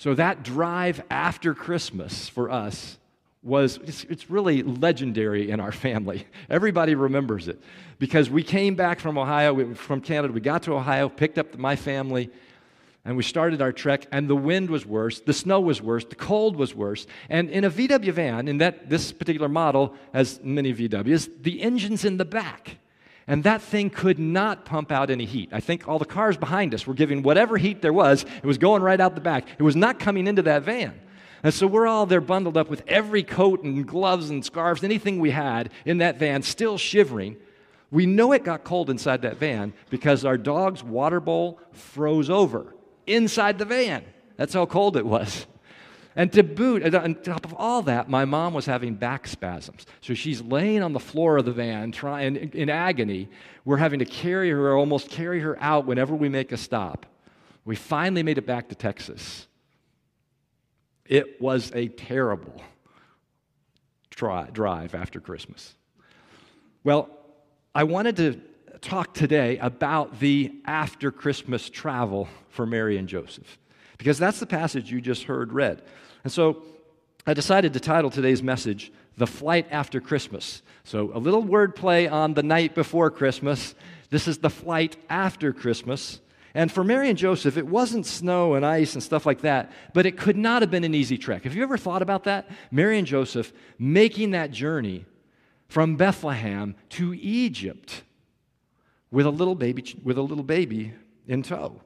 So 0.00 0.14
that 0.14 0.42
drive 0.42 1.02
after 1.10 1.52
Christmas 1.52 2.26
for 2.26 2.50
us 2.50 2.96
was 3.42 3.78
it's, 3.84 4.04
it's, 4.04 4.30
really 4.30 4.62
legendary 4.62 5.50
in 5.50 5.60
our 5.60 5.72
family. 5.86 6.26
Everybody 6.48 6.94
remembers 6.94 7.48
it 7.48 7.60
because 7.98 8.30
we 8.30 8.42
came 8.42 8.76
back 8.76 8.98
from 8.98 9.18
Ohio, 9.18 9.52
we, 9.52 9.74
from 9.74 10.00
Canada. 10.00 10.32
We 10.32 10.40
got 10.40 10.62
to 10.62 10.72
Ohio, 10.72 11.10
picked 11.10 11.36
up 11.36 11.58
my 11.58 11.76
family, 11.76 12.30
and 13.04 13.14
we 13.14 13.22
started 13.22 13.60
our 13.60 13.72
trek. 13.72 14.06
And 14.10 14.26
the 14.26 14.34
wind 14.34 14.70
was 14.70 14.86
worse, 14.86 15.20
the 15.20 15.34
snow 15.34 15.60
was 15.60 15.82
worse, 15.82 16.06
the 16.06 16.14
cold 16.14 16.56
was 16.56 16.74
worse. 16.74 17.06
And 17.28 17.50
in 17.50 17.64
a 17.64 17.70
VW 17.70 18.10
van, 18.10 18.48
in 18.48 18.56
that 18.56 18.88
this 18.88 19.12
particular 19.12 19.50
model, 19.50 19.94
as 20.14 20.40
many 20.42 20.72
VWs, 20.72 21.42
the 21.42 21.60
engine's 21.60 22.06
in 22.06 22.16
the 22.16 22.24
back. 22.24 22.78
And 23.30 23.44
that 23.44 23.62
thing 23.62 23.90
could 23.90 24.18
not 24.18 24.64
pump 24.64 24.90
out 24.90 25.08
any 25.08 25.24
heat. 25.24 25.50
I 25.52 25.60
think 25.60 25.86
all 25.86 26.00
the 26.00 26.04
cars 26.04 26.36
behind 26.36 26.74
us 26.74 26.84
were 26.84 26.94
giving 26.94 27.22
whatever 27.22 27.56
heat 27.56 27.80
there 27.80 27.92
was, 27.92 28.24
it 28.24 28.44
was 28.44 28.58
going 28.58 28.82
right 28.82 29.00
out 29.00 29.14
the 29.14 29.20
back. 29.20 29.46
It 29.56 29.62
was 29.62 29.76
not 29.76 30.00
coming 30.00 30.26
into 30.26 30.42
that 30.42 30.64
van. 30.64 31.00
And 31.44 31.54
so 31.54 31.68
we're 31.68 31.86
all 31.86 32.06
there 32.06 32.20
bundled 32.20 32.56
up 32.56 32.68
with 32.68 32.82
every 32.88 33.22
coat 33.22 33.62
and 33.62 33.86
gloves 33.86 34.30
and 34.30 34.44
scarves, 34.44 34.82
anything 34.82 35.20
we 35.20 35.30
had 35.30 35.70
in 35.84 35.98
that 35.98 36.18
van, 36.18 36.42
still 36.42 36.76
shivering. 36.76 37.36
We 37.92 38.04
know 38.04 38.32
it 38.32 38.42
got 38.42 38.64
cold 38.64 38.90
inside 38.90 39.22
that 39.22 39.36
van 39.36 39.74
because 39.90 40.24
our 40.24 40.36
dog's 40.36 40.82
water 40.82 41.20
bowl 41.20 41.60
froze 41.70 42.30
over 42.30 42.74
inside 43.06 43.58
the 43.58 43.64
van. 43.64 44.04
That's 44.38 44.54
how 44.54 44.66
cold 44.66 44.96
it 44.96 45.06
was. 45.06 45.46
And 46.20 46.30
to 46.34 46.42
boot, 46.42 46.94
on 46.94 47.14
top 47.14 47.46
of 47.46 47.54
all 47.54 47.80
that, 47.84 48.10
my 48.10 48.26
mom 48.26 48.52
was 48.52 48.66
having 48.66 48.92
back 48.92 49.26
spasms. 49.26 49.86
So 50.02 50.12
she's 50.12 50.42
laying 50.42 50.82
on 50.82 50.92
the 50.92 51.00
floor 51.00 51.38
of 51.38 51.46
the 51.46 51.52
van, 51.52 51.92
trying 51.92 52.36
in 52.36 52.68
agony. 52.68 53.30
We're 53.64 53.78
having 53.78 54.00
to 54.00 54.04
carry 54.04 54.50
her, 54.50 54.76
almost 54.76 55.08
carry 55.08 55.40
her 55.40 55.56
out 55.62 55.86
whenever 55.86 56.14
we 56.14 56.28
make 56.28 56.52
a 56.52 56.58
stop. 56.58 57.06
We 57.64 57.74
finally 57.74 58.22
made 58.22 58.36
it 58.36 58.44
back 58.44 58.68
to 58.68 58.74
Texas. 58.74 59.46
It 61.06 61.40
was 61.40 61.72
a 61.74 61.88
terrible 61.88 62.60
try, 64.10 64.50
drive 64.52 64.94
after 64.94 65.20
Christmas. 65.20 65.74
Well, 66.84 67.08
I 67.74 67.84
wanted 67.84 68.16
to 68.16 68.38
talk 68.82 69.14
today 69.14 69.56
about 69.56 70.20
the 70.20 70.52
after 70.66 71.10
Christmas 71.10 71.70
travel 71.70 72.28
for 72.50 72.66
Mary 72.66 72.98
and 72.98 73.08
Joseph 73.08 73.58
because 73.96 74.18
that's 74.18 74.38
the 74.38 74.46
passage 74.46 74.92
you 74.92 75.00
just 75.00 75.22
heard 75.22 75.54
read. 75.54 75.80
And 76.24 76.32
so 76.32 76.62
I 77.26 77.34
decided 77.34 77.72
to 77.72 77.80
title 77.80 78.10
today's 78.10 78.42
message, 78.42 78.92
The 79.16 79.26
Flight 79.26 79.66
After 79.70 80.00
Christmas. 80.00 80.62
So 80.84 81.10
a 81.14 81.18
little 81.18 81.44
wordplay 81.44 82.10
on 82.10 82.34
the 82.34 82.42
night 82.42 82.74
before 82.74 83.10
Christmas. 83.10 83.74
This 84.10 84.26
is 84.26 84.38
the 84.38 84.50
flight 84.50 84.96
after 85.08 85.52
Christmas. 85.52 86.20
And 86.54 86.72
for 86.72 86.82
Mary 86.82 87.08
and 87.08 87.18
Joseph, 87.18 87.56
it 87.56 87.66
wasn't 87.66 88.06
snow 88.06 88.54
and 88.54 88.66
ice 88.66 88.94
and 88.94 89.02
stuff 89.02 89.24
like 89.24 89.42
that, 89.42 89.70
but 89.94 90.04
it 90.04 90.18
could 90.18 90.36
not 90.36 90.62
have 90.62 90.70
been 90.70 90.82
an 90.82 90.94
easy 90.94 91.16
trek. 91.16 91.44
Have 91.44 91.54
you 91.54 91.62
ever 91.62 91.78
thought 91.78 92.02
about 92.02 92.24
that? 92.24 92.50
Mary 92.72 92.98
and 92.98 93.06
Joseph 93.06 93.52
making 93.78 94.32
that 94.32 94.50
journey 94.50 95.04
from 95.68 95.96
Bethlehem 95.96 96.74
to 96.90 97.14
Egypt 97.14 98.02
with 99.12 99.26
a 99.26 99.30
little 99.30 99.54
baby, 99.54 99.84
with 100.02 100.18
a 100.18 100.22
little 100.22 100.42
baby 100.42 100.92
in 101.28 101.42
tow. 101.42 101.80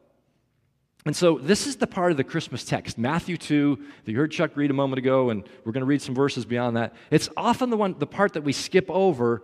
And 1.07 1.15
so, 1.15 1.39
this 1.39 1.67
is 1.67 1.77
the 1.77 1.87
part 1.87 2.13
of 2.13 2.17
the 2.17 2.25
Christmas 2.25 2.65
text, 2.65 2.97
Matthew 2.97 3.37
2, 3.37 3.79
that 4.05 4.11
you 4.11 4.17
heard 4.17 4.31
Chuck 4.31 4.53
read 4.57 4.71
a 4.71 4.75
moment 4.75 4.99
ago, 4.99 5.29
and 5.29 5.47
we're 5.65 5.73
going 5.73 5.83
to 5.83 5.87
read 5.87 6.01
some 6.01 6.15
verses 6.15 6.47
beyond 6.47 6.79
that. 6.79 6.95
It's 7.11 7.29
often 7.37 7.69
the, 7.69 7.77
one, 7.77 7.97
the 7.99 8.07
part 8.07 8.33
that 8.33 8.43
we 8.43 8.55
skip 8.55 8.87
over 8.89 9.43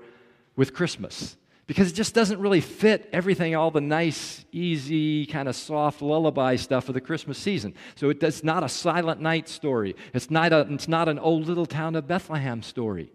with 0.57 0.73
Christmas 0.73 1.37
because 1.67 1.93
it 1.93 1.95
just 1.95 2.15
doesn't 2.15 2.41
really 2.41 2.63
fit 2.63 3.09
everything, 3.13 3.55
all 3.55 3.71
the 3.71 3.81
nice, 3.81 4.45
easy, 4.51 5.25
kind 5.27 5.49
of 5.49 5.55
soft 5.55 6.03
lullaby 6.03 6.57
stuff 6.57 6.89
of 6.89 6.95
the 6.95 7.01
Christmas 7.01 7.37
season. 7.37 7.75
So, 7.95 8.09
it's 8.09 8.43
not 8.43 8.65
a 8.65 8.69
silent 8.69 9.21
night 9.21 9.47
story, 9.47 9.97
it's 10.15 10.31
not, 10.31 10.55
a, 10.55 10.61
it's 10.71 10.89
not 10.89 11.11
an 11.11 11.19
old 11.19 11.47
little 11.47 11.67
town 11.67 11.95
of 11.95 12.09
Bethlehem 12.09 12.63
story. 12.63 13.13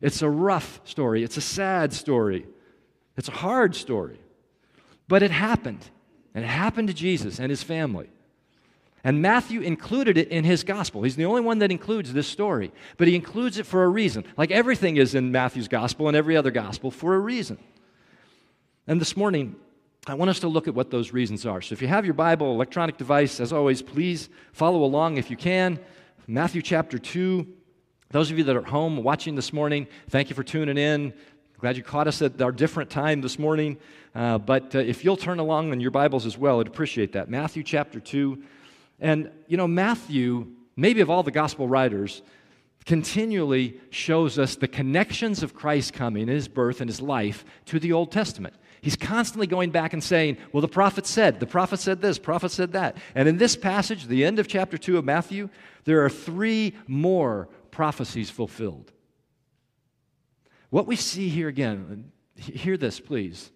It's 0.00 0.22
a 0.22 0.30
rough 0.30 0.80
story, 0.84 1.24
it's 1.24 1.36
a 1.36 1.40
sad 1.40 1.92
story, 1.92 2.46
it's 3.16 3.28
a 3.28 3.32
hard 3.32 3.74
story. 3.74 4.20
But 5.08 5.24
it 5.24 5.32
happened. 5.32 5.90
And 6.36 6.44
it 6.44 6.48
happened 6.48 6.88
to 6.88 6.94
Jesus 6.94 7.40
and 7.40 7.48
his 7.48 7.62
family. 7.62 8.10
And 9.02 9.22
Matthew 9.22 9.62
included 9.62 10.18
it 10.18 10.28
in 10.28 10.44
his 10.44 10.64
gospel. 10.64 11.02
He's 11.02 11.16
the 11.16 11.24
only 11.24 11.40
one 11.40 11.60
that 11.60 11.70
includes 11.70 12.12
this 12.12 12.26
story, 12.26 12.72
but 12.98 13.08
he 13.08 13.14
includes 13.14 13.56
it 13.56 13.64
for 13.64 13.84
a 13.84 13.88
reason. 13.88 14.22
Like 14.36 14.50
everything 14.50 14.98
is 14.98 15.14
in 15.14 15.32
Matthew's 15.32 15.66
gospel 15.66 16.08
and 16.08 16.16
every 16.16 16.36
other 16.36 16.50
gospel 16.50 16.90
for 16.90 17.14
a 17.14 17.18
reason. 17.18 17.56
And 18.86 19.00
this 19.00 19.16
morning, 19.16 19.56
I 20.06 20.12
want 20.12 20.28
us 20.28 20.40
to 20.40 20.48
look 20.48 20.68
at 20.68 20.74
what 20.74 20.90
those 20.90 21.10
reasons 21.10 21.46
are. 21.46 21.62
So 21.62 21.72
if 21.72 21.80
you 21.80 21.88
have 21.88 22.04
your 22.04 22.14
Bible, 22.14 22.52
electronic 22.52 22.98
device, 22.98 23.40
as 23.40 23.50
always, 23.50 23.80
please 23.80 24.28
follow 24.52 24.84
along 24.84 25.16
if 25.16 25.30
you 25.30 25.38
can. 25.38 25.80
Matthew 26.26 26.60
chapter 26.60 26.98
2. 26.98 27.46
Those 28.10 28.30
of 28.30 28.36
you 28.36 28.44
that 28.44 28.56
are 28.56 28.62
home 28.62 29.02
watching 29.02 29.36
this 29.36 29.54
morning, 29.54 29.88
thank 30.10 30.28
you 30.28 30.36
for 30.36 30.44
tuning 30.44 30.76
in. 30.76 31.14
Glad 31.58 31.78
you 31.78 31.82
caught 31.82 32.06
us 32.06 32.20
at 32.20 32.42
our 32.42 32.52
different 32.52 32.90
time 32.90 33.22
this 33.22 33.38
morning. 33.38 33.78
Uh, 34.14 34.36
but 34.36 34.74
uh, 34.74 34.78
if 34.78 35.04
you'll 35.04 35.16
turn 35.16 35.38
along 35.38 35.72
in 35.72 35.80
your 35.80 35.90
Bibles 35.90 36.26
as 36.26 36.36
well, 36.36 36.60
I'd 36.60 36.66
appreciate 36.66 37.12
that. 37.12 37.30
Matthew 37.30 37.62
chapter 37.62 37.98
2. 37.98 38.42
And, 39.00 39.30
you 39.46 39.56
know, 39.56 39.66
Matthew, 39.66 40.48
maybe 40.76 41.00
of 41.00 41.08
all 41.08 41.22
the 41.22 41.30
gospel 41.30 41.66
writers, 41.66 42.20
continually 42.84 43.80
shows 43.88 44.38
us 44.38 44.56
the 44.56 44.68
connections 44.68 45.42
of 45.42 45.54
Christ 45.54 45.94
coming, 45.94 46.28
his 46.28 46.46
birth, 46.46 46.82
and 46.82 46.90
his 46.90 47.00
life 47.00 47.42
to 47.66 47.80
the 47.80 47.94
Old 47.94 48.12
Testament. 48.12 48.54
He's 48.82 48.96
constantly 48.96 49.46
going 49.46 49.70
back 49.70 49.94
and 49.94 50.04
saying, 50.04 50.36
Well, 50.52 50.60
the 50.60 50.68
prophet 50.68 51.06
said, 51.06 51.40
the 51.40 51.46
prophet 51.46 51.80
said 51.80 52.02
this, 52.02 52.18
prophet 52.18 52.50
said 52.50 52.72
that. 52.72 52.98
And 53.14 53.28
in 53.28 53.38
this 53.38 53.56
passage, 53.56 54.06
the 54.06 54.26
end 54.26 54.38
of 54.38 54.46
chapter 54.46 54.76
2 54.76 54.98
of 54.98 55.06
Matthew, 55.06 55.48
there 55.84 56.04
are 56.04 56.10
three 56.10 56.74
more 56.86 57.48
prophecies 57.70 58.28
fulfilled. 58.28 58.92
What 60.76 60.86
we 60.86 60.96
see 60.96 61.30
here 61.30 61.48
again, 61.48 62.12
hear 62.36 62.76
this, 62.76 63.00
please. 63.00 63.50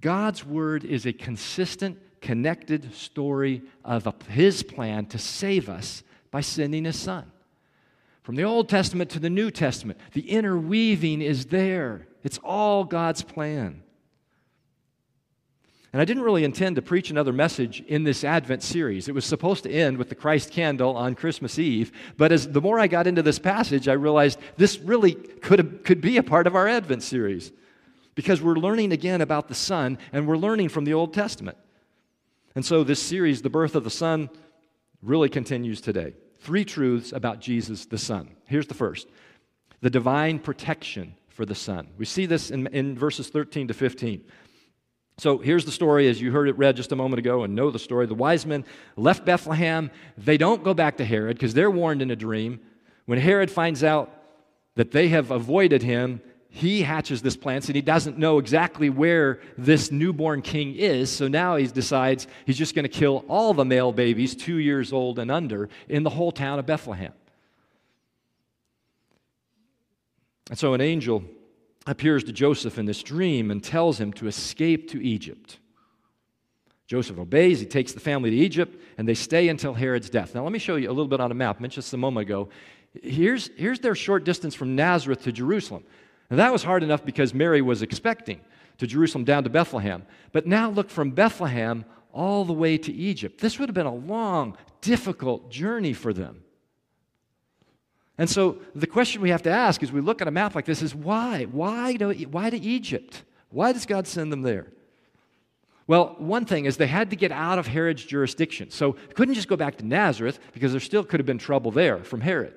God's 0.00 0.46
word 0.46 0.84
is 0.84 1.04
a 1.04 1.12
consistent, 1.12 1.98
connected 2.20 2.94
story 2.94 3.62
of 3.84 4.06
a, 4.06 4.14
his 4.28 4.62
plan 4.62 5.06
to 5.06 5.18
save 5.18 5.68
us 5.68 6.04
by 6.30 6.42
sending 6.42 6.84
his 6.84 6.94
son. 6.94 7.32
From 8.22 8.36
the 8.36 8.44
Old 8.44 8.68
Testament 8.68 9.10
to 9.10 9.18
the 9.18 9.28
New 9.28 9.50
Testament, 9.50 9.98
the 10.12 10.30
interweaving 10.30 11.22
is 11.22 11.46
there. 11.46 12.06
It's 12.22 12.38
all 12.44 12.84
God's 12.84 13.22
plan. 13.22 13.82
And 15.92 16.00
I 16.00 16.04
didn't 16.04 16.22
really 16.22 16.44
intend 16.44 16.76
to 16.76 16.82
preach 16.82 17.10
another 17.10 17.32
message 17.32 17.80
in 17.88 18.04
this 18.04 18.22
Advent 18.22 18.62
series. 18.62 19.08
It 19.08 19.14
was 19.14 19.24
supposed 19.24 19.64
to 19.64 19.70
end 19.70 19.98
with 19.98 20.08
the 20.08 20.14
Christ 20.14 20.52
candle 20.52 20.96
on 20.96 21.16
Christmas 21.16 21.58
Eve. 21.58 21.90
But 22.16 22.30
as 22.30 22.48
the 22.48 22.60
more 22.60 22.78
I 22.78 22.86
got 22.86 23.08
into 23.08 23.22
this 23.22 23.40
passage, 23.40 23.88
I 23.88 23.94
realized 23.94 24.38
this 24.56 24.78
really 24.78 25.14
could, 25.14 25.58
have, 25.58 25.82
could 25.82 26.00
be 26.00 26.16
a 26.16 26.22
part 26.22 26.46
of 26.46 26.54
our 26.54 26.68
Advent 26.68 27.02
series 27.02 27.50
because 28.14 28.40
we're 28.40 28.54
learning 28.54 28.92
again 28.92 29.20
about 29.20 29.48
the 29.48 29.54
Son 29.54 29.98
and 30.12 30.28
we're 30.28 30.36
learning 30.36 30.68
from 30.68 30.84
the 30.84 30.94
Old 30.94 31.12
Testament. 31.12 31.58
And 32.54 32.64
so 32.64 32.84
this 32.84 33.02
series, 33.02 33.42
The 33.42 33.50
Birth 33.50 33.74
of 33.74 33.82
the 33.82 33.90
Son, 33.90 34.30
really 35.02 35.28
continues 35.28 35.80
today. 35.80 36.14
Three 36.40 36.64
truths 36.64 37.12
about 37.12 37.40
Jesus 37.40 37.86
the 37.86 37.98
Son. 37.98 38.36
Here's 38.46 38.66
the 38.66 38.74
first 38.74 39.08
the 39.80 39.90
divine 39.90 40.38
protection 40.38 41.14
for 41.28 41.46
the 41.46 41.54
Son. 41.54 41.88
We 41.96 42.04
see 42.04 42.26
this 42.26 42.50
in, 42.50 42.66
in 42.68 42.96
verses 42.96 43.28
13 43.28 43.68
to 43.68 43.74
15. 43.74 44.22
So 45.20 45.36
here's 45.36 45.66
the 45.66 45.70
story 45.70 46.08
as 46.08 46.18
you 46.18 46.32
heard 46.32 46.48
it 46.48 46.56
read 46.56 46.76
just 46.76 46.92
a 46.92 46.96
moment 46.96 47.18
ago 47.18 47.42
and 47.42 47.54
know 47.54 47.70
the 47.70 47.78
story. 47.78 48.06
The 48.06 48.14
wise 48.14 48.46
men 48.46 48.64
left 48.96 49.26
Bethlehem. 49.26 49.90
They 50.16 50.38
don't 50.38 50.64
go 50.64 50.72
back 50.72 50.96
to 50.96 51.04
Herod 51.04 51.36
because 51.36 51.52
they're 51.52 51.70
warned 51.70 52.00
in 52.00 52.10
a 52.10 52.16
dream. 52.16 52.58
When 53.04 53.18
Herod 53.18 53.50
finds 53.50 53.84
out 53.84 54.10
that 54.76 54.92
they 54.92 55.08
have 55.08 55.30
avoided 55.30 55.82
him, 55.82 56.22
he 56.48 56.80
hatches 56.80 57.20
this 57.20 57.36
plan 57.36 57.56
and 57.66 57.76
he 57.76 57.82
doesn't 57.82 58.16
know 58.16 58.38
exactly 58.38 58.88
where 58.88 59.40
this 59.58 59.92
newborn 59.92 60.40
king 60.40 60.74
is. 60.74 61.10
So 61.10 61.28
now 61.28 61.56
he 61.56 61.66
decides 61.66 62.26
he's 62.46 62.56
just 62.56 62.74
going 62.74 62.84
to 62.84 62.88
kill 62.88 63.22
all 63.28 63.52
the 63.52 63.66
male 63.66 63.92
babies 63.92 64.34
two 64.34 64.56
years 64.56 64.90
old 64.90 65.18
and 65.18 65.30
under 65.30 65.68
in 65.90 66.02
the 66.02 66.08
whole 66.08 66.32
town 66.32 66.58
of 66.58 66.64
Bethlehem. 66.64 67.12
And 70.48 70.58
so 70.58 70.72
an 70.72 70.80
angel 70.80 71.24
appears 71.90 72.22
to 72.22 72.32
Joseph 72.32 72.78
in 72.78 72.86
this 72.86 73.02
dream 73.02 73.50
and 73.50 73.62
tells 73.62 74.00
him 74.00 74.12
to 74.14 74.28
escape 74.28 74.88
to 74.90 75.02
Egypt. 75.02 75.58
Joseph 76.86 77.18
obeys, 77.18 77.58
he 77.58 77.66
takes 77.66 77.92
the 77.92 78.00
family 78.00 78.30
to 78.30 78.36
Egypt, 78.36 78.80
and 78.96 79.08
they 79.08 79.14
stay 79.14 79.48
until 79.48 79.74
Herod's 79.74 80.08
death. 80.08 80.34
Now, 80.34 80.44
let 80.44 80.52
me 80.52 80.60
show 80.60 80.76
you 80.76 80.88
a 80.88 80.92
little 80.92 81.08
bit 81.08 81.20
on 81.20 81.32
a 81.32 81.34
map. 81.34 81.56
I 81.58 81.62
mentioned 81.62 81.82
this 81.82 81.92
a 81.92 81.96
moment 81.96 82.26
ago. 82.28 82.48
Here's, 83.02 83.50
here's 83.56 83.80
their 83.80 83.96
short 83.96 84.22
distance 84.24 84.54
from 84.54 84.76
Nazareth 84.76 85.22
to 85.22 85.32
Jerusalem. 85.32 85.84
And 86.30 86.38
that 86.38 86.52
was 86.52 86.62
hard 86.62 86.84
enough 86.84 87.04
because 87.04 87.34
Mary 87.34 87.60
was 87.60 87.82
expecting 87.82 88.40
to 88.78 88.86
Jerusalem 88.86 89.24
down 89.24 89.42
to 89.44 89.50
Bethlehem. 89.50 90.04
But 90.30 90.46
now 90.46 90.70
look 90.70 90.90
from 90.90 91.10
Bethlehem 91.10 91.84
all 92.12 92.44
the 92.44 92.52
way 92.52 92.78
to 92.78 92.92
Egypt. 92.92 93.40
This 93.40 93.58
would 93.58 93.68
have 93.68 93.74
been 93.74 93.86
a 93.86 93.94
long, 93.94 94.56
difficult 94.80 95.50
journey 95.50 95.92
for 95.92 96.12
them. 96.12 96.42
And 98.20 98.28
so 98.28 98.58
the 98.74 98.86
question 98.86 99.22
we 99.22 99.30
have 99.30 99.44
to 99.44 99.50
ask 99.50 99.82
as 99.82 99.92
we 99.92 100.02
look 100.02 100.20
at 100.20 100.28
a 100.28 100.30
map 100.30 100.54
like 100.54 100.66
this 100.66 100.82
is 100.82 100.94
why? 100.94 101.44
Why 101.44 101.96
do, 101.96 102.12
why 102.30 102.50
to 102.50 102.58
Egypt? 102.58 103.22
Why 103.48 103.72
does 103.72 103.86
God 103.86 104.06
send 104.06 104.30
them 104.30 104.42
there? 104.42 104.66
Well, 105.86 106.16
one 106.18 106.44
thing 106.44 106.66
is 106.66 106.76
they 106.76 106.86
had 106.86 107.08
to 107.08 107.16
get 107.16 107.32
out 107.32 107.58
of 107.58 107.66
Herod's 107.66 108.04
jurisdiction. 108.04 108.70
So 108.70 108.92
couldn't 109.14 109.36
just 109.36 109.48
go 109.48 109.56
back 109.56 109.78
to 109.78 109.86
Nazareth 109.86 110.38
because 110.52 110.72
there 110.72 110.82
still 110.82 111.02
could 111.02 111.18
have 111.18 111.26
been 111.26 111.38
trouble 111.38 111.70
there 111.70 112.04
from 112.04 112.20
Herod. 112.20 112.52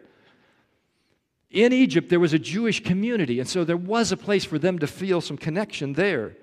In 1.50 1.72
Egypt, 1.72 2.10
there 2.10 2.20
was 2.20 2.34
a 2.34 2.40
Jewish 2.40 2.84
community, 2.84 3.40
and 3.40 3.48
so 3.48 3.64
there 3.64 3.78
was 3.78 4.12
a 4.12 4.18
place 4.18 4.44
for 4.44 4.60
them 4.60 4.80
to 4.80 4.86
feel 4.86 5.22
some 5.22 5.38
connection 5.38 5.94
there. 5.94 6.36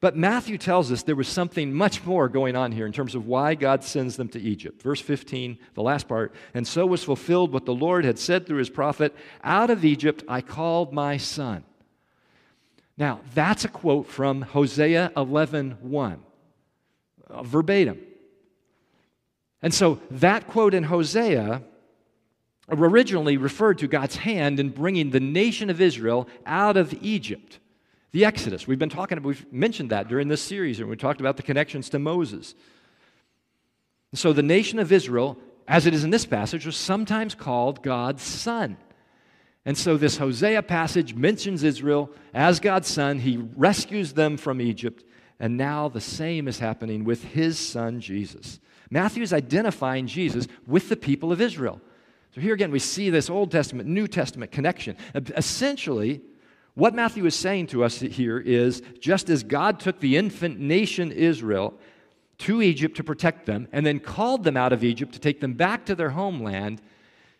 But 0.00 0.16
Matthew 0.16 0.56
tells 0.56 0.90
us 0.90 1.02
there 1.02 1.14
was 1.14 1.28
something 1.28 1.74
much 1.74 2.04
more 2.04 2.28
going 2.28 2.56
on 2.56 2.72
here 2.72 2.86
in 2.86 2.92
terms 2.92 3.14
of 3.14 3.26
why 3.26 3.54
God 3.54 3.84
sends 3.84 4.16
them 4.16 4.28
to 4.30 4.40
Egypt. 4.40 4.80
Verse 4.80 5.00
15, 5.00 5.58
the 5.74 5.82
last 5.82 6.08
part, 6.08 6.34
and 6.54 6.66
so 6.66 6.86
was 6.86 7.04
fulfilled 7.04 7.52
what 7.52 7.66
the 7.66 7.74
Lord 7.74 8.06
had 8.06 8.18
said 8.18 8.46
through 8.46 8.58
his 8.58 8.70
prophet 8.70 9.14
Out 9.44 9.68
of 9.68 9.84
Egypt 9.84 10.24
I 10.26 10.40
called 10.40 10.92
my 10.94 11.18
son. 11.18 11.64
Now, 12.96 13.20
that's 13.34 13.64
a 13.64 13.68
quote 13.68 14.06
from 14.06 14.42
Hosea 14.42 15.12
11 15.16 15.78
1, 15.80 16.22
uh, 17.28 17.42
verbatim. 17.42 18.00
And 19.62 19.74
so 19.74 20.00
that 20.10 20.46
quote 20.46 20.72
in 20.72 20.84
Hosea 20.84 21.62
originally 22.70 23.36
referred 23.36 23.78
to 23.78 23.88
God's 23.88 24.16
hand 24.16 24.58
in 24.58 24.70
bringing 24.70 25.10
the 25.10 25.20
nation 25.20 25.68
of 25.68 25.80
Israel 25.80 26.26
out 26.46 26.78
of 26.78 26.94
Egypt. 27.02 27.58
The 28.12 28.24
Exodus. 28.24 28.66
We've 28.66 28.78
been 28.78 28.88
talking, 28.88 29.18
about, 29.18 29.28
we've 29.28 29.52
mentioned 29.52 29.90
that 29.90 30.08
during 30.08 30.28
this 30.28 30.42
series, 30.42 30.80
and 30.80 30.88
we 30.88 30.96
talked 30.96 31.20
about 31.20 31.36
the 31.36 31.42
connections 31.42 31.88
to 31.90 31.98
Moses. 31.98 32.54
So 34.14 34.32
the 34.32 34.42
nation 34.42 34.78
of 34.80 34.90
Israel, 34.90 35.38
as 35.68 35.86
it 35.86 35.94
is 35.94 36.02
in 36.02 36.10
this 36.10 36.26
passage, 36.26 36.66
was 36.66 36.76
sometimes 36.76 37.34
called 37.34 37.82
God's 37.82 38.22
son. 38.22 38.76
And 39.64 39.78
so 39.78 39.96
this 39.96 40.16
Hosea 40.16 40.62
passage 40.62 41.14
mentions 41.14 41.62
Israel 41.62 42.10
as 42.34 42.58
God's 42.58 42.88
son. 42.88 43.20
He 43.20 43.36
rescues 43.36 44.14
them 44.14 44.36
from 44.36 44.60
Egypt. 44.60 45.04
And 45.38 45.56
now 45.56 45.88
the 45.88 46.00
same 46.00 46.48
is 46.48 46.58
happening 46.58 47.04
with 47.04 47.22
his 47.22 47.58
son, 47.58 48.00
Jesus. 48.00 48.58
Matthew 48.90 49.22
is 49.22 49.32
identifying 49.32 50.06
Jesus 50.08 50.48
with 50.66 50.88
the 50.88 50.96
people 50.96 51.30
of 51.30 51.40
Israel. 51.40 51.80
So 52.34 52.40
here 52.40 52.54
again, 52.54 52.72
we 52.72 52.78
see 52.78 53.10
this 53.10 53.30
Old 53.30 53.50
Testament, 53.52 53.88
New 53.88 54.08
Testament 54.08 54.50
connection. 54.50 54.96
Essentially, 55.14 56.22
what 56.74 56.94
Matthew 56.94 57.26
is 57.26 57.34
saying 57.34 57.68
to 57.68 57.84
us 57.84 58.00
here 58.00 58.38
is 58.38 58.82
just 59.00 59.28
as 59.28 59.42
God 59.42 59.80
took 59.80 60.00
the 60.00 60.16
infant 60.16 60.60
nation 60.60 61.12
Israel 61.12 61.74
to 62.38 62.62
Egypt 62.62 62.96
to 62.96 63.04
protect 63.04 63.46
them 63.46 63.68
and 63.72 63.84
then 63.84 64.00
called 64.00 64.44
them 64.44 64.56
out 64.56 64.72
of 64.72 64.82
Egypt 64.82 65.12
to 65.12 65.18
take 65.18 65.40
them 65.40 65.54
back 65.54 65.84
to 65.86 65.94
their 65.94 66.10
homeland, 66.10 66.80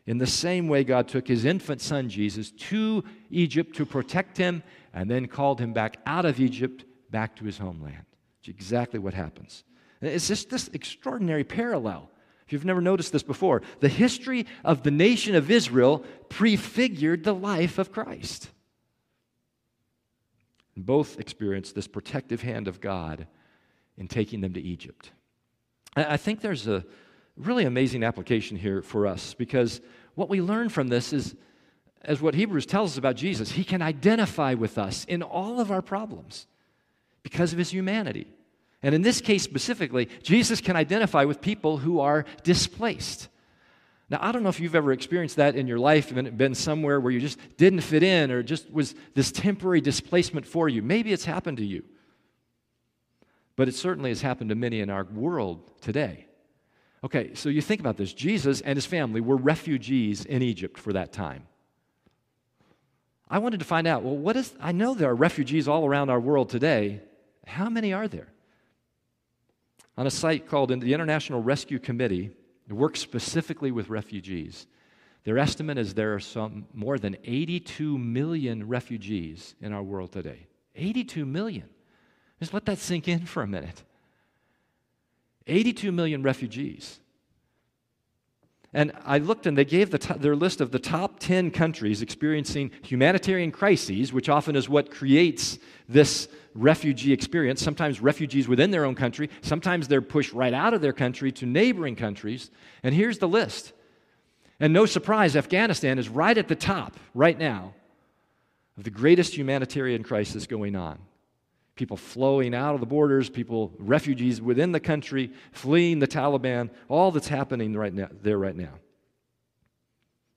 in 0.07 0.19
the 0.19 0.27
same 0.27 0.67
way, 0.67 0.83
God 0.83 1.09
took 1.09 1.29
his 1.29 1.45
infant 1.45 1.81
son 1.81 2.09
Jesus 2.09 2.51
to 2.51 3.05
Egypt 3.31 3.77
to 3.77 3.87
protect 3.87 4.37
him 4.37 4.63
and 4.93 5.11
then 5.11 5.27
called 5.27 5.61
him 5.61 5.73
back 5.73 5.99
out 6.07 6.25
of 6.25 6.41
Egypt 6.41 6.85
back 7.11 7.37
to 7.37 7.45
his 7.45 7.59
homeland. 7.59 8.05
It's 8.41 8.49
exactly 8.49 8.99
what 8.99 9.15
happens. 9.15 9.65
It's 10.01 10.29
just 10.29 10.51
this 10.51 10.69
extraordinary 10.73 11.45
parallel. 11.45 12.11
If 12.47 12.53
you've 12.53 12.65
never 12.65 12.81
noticed 12.81 13.13
this 13.13 13.23
before, 13.23 13.63
the 13.79 13.89
history 13.89 14.47
of 14.65 14.83
the 14.83 14.91
nation 14.91 15.37
of 15.37 15.51
Israel 15.51 16.05
prefigured 16.29 17.23
the 17.23 17.35
life 17.35 17.79
of 17.79 17.93
Christ. 17.93 18.51
Both 20.83 21.19
experienced 21.19 21.75
this 21.75 21.87
protective 21.87 22.43
hand 22.43 22.69
of 22.69 22.81
God 22.81 23.27
in 23.97 24.09
taking 24.09 24.41
them 24.41 24.55
to 24.55 24.61
Egypt. 24.61 25.11
I 25.97 26.17
think 26.17 26.41
there's 26.41 26.67
a 26.69 26.85
really 27.37 27.65
amazing 27.65 28.05
application 28.05 28.57
here 28.57 28.83
for 28.83 29.07
us 29.07 29.35
because 29.35 29.81
what 30.15 30.29
we 30.29 30.41
learn 30.41 30.69
from 30.69 30.89
this 30.89 31.13
is, 31.13 31.35
as 32.03 32.21
what 32.21 32.35
Hebrews 32.35 32.67
tells 32.67 32.93
us 32.93 32.99
about 32.99 33.17
Jesus, 33.17 33.53
he 33.53 33.65
can 33.65 33.83
identify 33.83 34.55
with 34.55 34.79
us 34.79 35.05
in 35.05 35.23
all 35.23 35.61
of 35.61 35.71
our 35.71 35.83
problems 35.83 36.47
because 37.23 37.53
of 37.53 37.59
his 37.59 37.71
humanity. 37.71 38.27
And 38.83 38.95
in 38.95 39.03
this 39.03 39.21
case 39.21 39.43
specifically, 39.43 40.09
Jesus 40.23 40.61
can 40.61 40.77
identify 40.77 41.25
with 41.25 41.41
people 41.41 41.79
who 41.79 42.01
are 42.01 42.25
displaced. 42.43 43.29
Now, 44.11 44.19
I 44.21 44.33
don't 44.33 44.43
know 44.43 44.49
if 44.49 44.59
you've 44.59 44.75
ever 44.75 44.91
experienced 44.91 45.37
that 45.37 45.55
in 45.55 45.69
your 45.69 45.79
life, 45.79 46.11
and 46.11 46.37
been 46.37 46.57
somewhere 46.57 46.99
where 46.99 47.13
you 47.13 47.21
just 47.21 47.39
didn't 47.57 47.83
fit 47.83 48.03
in 48.03 48.33
or 48.33 48.43
just 48.43 48.71
was 48.71 48.97
this 49.15 49.31
temporary 49.31 49.81
displacement 49.81 50.47
for 50.47 50.69
you. 50.69 50.83
Maybe 50.83 51.13
it's 51.13 51.25
happened 51.25 51.59
to 51.59 51.65
you. 51.65 51.85
But 53.55 53.69
it 53.69 53.77
certainly 53.77 54.11
has 54.11 54.21
happened 54.21 54.51
to 54.51 54.57
many 54.57 54.81
in 54.81 54.91
our 54.91 55.05
world 55.05 55.71
today. 55.81 56.27
Okay, 57.05 57.35
so 57.35 57.49
you 57.49 57.63
think 57.63 57.81
about 57.81 57.97
this. 57.97 58.13
Jesus 58.13 58.61
and 58.61 58.77
his 58.77 58.85
family 58.85 59.21
were 59.21 59.37
refugees 59.37 60.25
in 60.25 60.43
Egypt 60.43 60.77
for 60.77 60.93
that 60.93 61.13
time. 61.13 61.47
I 63.29 63.39
wanted 63.39 63.61
to 63.61 63.67
find 63.67 63.87
out, 63.87 64.03
well, 64.03 64.17
what 64.17 64.37
is, 64.37 64.53
I 64.61 64.73
know 64.73 64.95
there 64.95 65.11
are 65.11 65.15
refugees 65.15 65.69
all 65.69 65.87
around 65.87 66.11
our 66.11 66.19
world 66.19 66.49
today. 66.49 67.01
How 67.47 67.69
many 67.69 67.93
are 67.93 68.09
there? 68.09 68.33
On 69.97 70.07
a 70.07 70.11
site 70.11 70.49
called 70.49 70.71
the 70.81 70.93
International 70.93 71.41
Rescue 71.41 71.79
Committee, 71.79 72.33
it 72.71 72.75
works 72.75 73.01
specifically 73.01 73.73
with 73.73 73.91
refugees. 73.91 74.69
Their 75.25 75.39
estimate 75.39 75.77
is 75.77 75.93
there 75.93 76.15
are 76.15 76.21
some 76.21 76.67
more 76.73 76.99
than 76.99 77.17
82 77.25 77.99
million 77.99 78.69
refugees 78.69 79.57
in 79.61 79.73
our 79.73 79.83
world 79.83 80.13
today. 80.13 80.47
82 80.77 81.27
million. 81.27 81.69
Just 82.39 82.55
let 82.55 82.67
that 82.67 82.79
sink 82.79 83.09
in 83.09 83.27
for 83.27 83.43
a 83.43 83.47
minute. 83.49 83.83
82 85.49 85.91
million 85.91 86.23
refugees. 86.23 87.01
And 88.73 88.93
I 89.05 89.19
looked 89.19 89.47
and 89.47 89.59
they 89.59 89.65
gave 89.65 89.91
the 89.91 89.99
their 90.19 90.37
list 90.37 90.61
of 90.61 90.71
the 90.71 90.79
top 90.79 91.19
10 91.19 91.51
countries 91.51 92.03
experiencing 92.03 92.71
humanitarian 92.83 93.51
crises, 93.51 94.13
which 94.13 94.29
often 94.29 94.55
is 94.55 94.69
what 94.69 94.93
creates 94.93 95.59
this 95.89 96.29
refugee 96.55 97.13
experience. 97.13 97.61
Sometimes 97.63 98.01
refugees 98.01 98.47
within 98.47 98.71
their 98.71 98.85
own 98.85 98.95
country, 98.95 99.29
sometimes 99.43 99.89
they're 99.89 100.01
pushed 100.01 100.33
right 100.33 100.55
out 100.55 100.73
of 100.73 100.81
their 100.81 100.93
country 100.93 101.33
to 101.33 101.47
neighboring 101.47 101.97
countries. 101.97 102.51
And 102.85 102.95
here's 102.95 103.19
the 103.19 103.29
list. 103.29 103.73
And 104.61 104.73
no 104.73 104.87
surprise, 104.87 105.35
Afghanistan 105.35 105.99
is 105.99 106.09
right 106.09 106.37
at 106.39 106.47
the 106.47 106.55
top 106.55 106.97
right 107.13 107.39
now 107.39 107.75
of 108.77 108.85
the 108.85 108.91
greatest 108.91 109.37
humanitarian 109.37 110.05
crisis 110.05 110.47
going 110.47 110.77
on 110.77 110.99
people 111.81 111.97
flowing 111.97 112.55
out 112.55 112.75
of 112.75 112.81
the 112.81 112.87
borders, 112.87 113.31
people, 113.31 113.73
refugees 113.79 114.39
within 114.39 114.71
the 114.71 114.79
country, 114.79 115.33
fleeing 115.51 115.99
the 115.99 116.07
Taliban, 116.07 116.69
all 116.89 117.11
that's 117.11 117.29
happening 117.29 117.73
right 117.75 117.95
now, 117.95 118.09
there 118.21 118.37
right 118.37 118.55
now. 118.55 118.75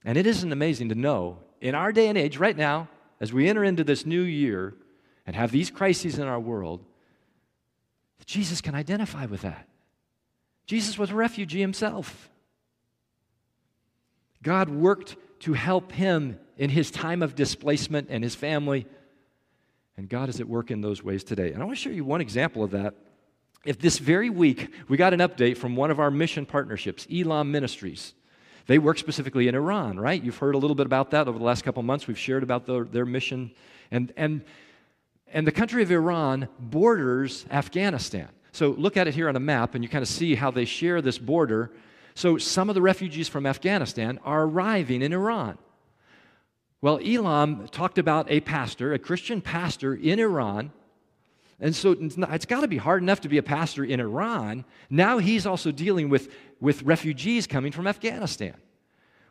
And 0.06 0.18
it 0.18 0.26
isn't 0.26 0.54
amazing 0.54 0.88
to 0.88 0.96
know 0.96 1.40
in 1.60 1.76
our 1.76 1.92
day 1.92 2.08
and 2.08 2.18
age, 2.18 2.38
right 2.38 2.56
now, 2.56 2.88
as 3.20 3.34
we 3.34 3.50
enter 3.50 3.62
into 3.62 3.84
this 3.84 4.06
new 4.06 4.22
year 4.22 4.74
and 5.28 5.36
have 5.36 5.52
these 5.52 5.70
crises 5.70 6.18
in 6.18 6.28
our 6.28 6.40
world, 6.40 6.80
that 8.20 8.28
Jesus 8.28 8.62
can 8.62 8.74
identify 8.74 9.26
with 9.26 9.42
that. 9.42 9.68
Jesus 10.66 10.98
was 10.98 11.12
a 11.12 11.16
refugee 11.16 11.60
himself. 11.60 12.30
God 14.42 14.70
worked 14.70 15.18
to 15.42 15.52
help 15.52 15.92
him 15.92 16.40
in 16.58 16.70
his 16.70 16.90
time 16.90 17.22
of 17.22 17.36
displacement 17.36 18.08
and 18.10 18.24
his 18.24 18.34
family 18.34 18.88
and 19.98 20.10
God 20.10 20.30
is 20.30 20.40
at 20.40 20.48
work 20.48 20.72
in 20.72 20.82
those 20.82 21.04
ways 21.04 21.24
today. 21.24 21.52
And 21.52 21.62
I 21.62 21.66
want 21.66 21.78
to 21.78 21.82
show 21.82 21.90
you 21.90 22.04
one 22.04 22.22
example 22.22 22.64
of 22.64 22.72
that. 22.72 22.96
If 23.66 23.80
this 23.80 23.98
very 23.98 24.30
week 24.30 24.74
we 24.88 24.98
got 24.98 25.14
an 25.14 25.20
update 25.20 25.58
from 25.58 25.76
one 25.76 25.92
of 25.92 26.00
our 26.00 26.12
mission 26.12 26.46
partnerships, 26.46 27.08
Elam 27.12 27.52
Ministries. 27.52 28.14
They 28.66 28.80
work 28.80 28.98
specifically 28.98 29.48
in 29.48 29.56
Iran, 29.56 30.00
right? 30.00 30.22
You've 30.22 30.38
heard 30.38 30.56
a 30.56 30.58
little 30.58 30.76
bit 30.76 30.86
about 30.86 31.12
that 31.12 31.28
over 31.28 31.38
the 31.38 31.44
last 31.44 31.64
couple 31.64 31.84
months. 31.84 32.08
We've 32.08 32.18
shared 32.18 32.44
about 32.44 32.66
the, 32.66 32.84
their 32.84 33.06
mission. 33.06 33.52
And, 33.92 34.14
and, 34.16 34.42
and 35.34 35.46
the 35.46 35.52
country 35.52 35.84
of 35.84 35.92
Iran 35.92 36.48
borders 36.60 37.46
Afghanistan. 37.52 38.30
So 38.54 38.70
look 38.70 38.98
at 38.98 39.08
it 39.08 39.16
here 39.16 39.28
on 39.28 39.36
a 39.36 39.40
map, 39.40 39.76
and 39.76 39.84
you 39.84 39.90
kind 39.90 40.02
of 40.02 40.08
see 40.08 40.36
how 40.36 40.52
they 40.52 40.66
share 40.66 41.02
this 41.02 41.18
border. 41.18 41.72
So 42.16 42.38
some 42.38 42.70
of 42.70 42.76
the 42.76 42.82
refugees 42.82 43.28
from 43.28 43.46
Afghanistan 43.46 44.20
are 44.24 44.44
arriving 44.44 45.02
in 45.02 45.12
Iran. 45.12 45.58
Well, 46.84 47.00
Elam 47.02 47.70
talked 47.70 47.98
about 47.98 48.30
a 48.30 48.42
pastor, 48.42 48.92
a 48.92 49.00
Christian 49.00 49.40
pastor 49.40 49.96
in 49.96 50.20
Iran. 50.20 50.74
And 51.62 51.74
so 51.74 51.96
it's, 51.98 52.46
got 52.46 52.60
to 52.60 52.68
be 52.68 52.76
hard 52.76 53.02
enough 53.02 53.22
to 53.22 53.30
be 53.30 53.38
a 53.38 53.44
pastor 53.44 53.86
in 53.86 54.02
Iran. 54.02 54.66
Now 54.90 55.18
he's 55.20 55.46
also 55.46 55.72
dealing 55.72 56.10
with, 56.10 56.30
with 56.60 56.84
refugees 56.84 57.48
coming 57.48 57.72
from 57.72 57.88
Afghanistan. 57.88 58.56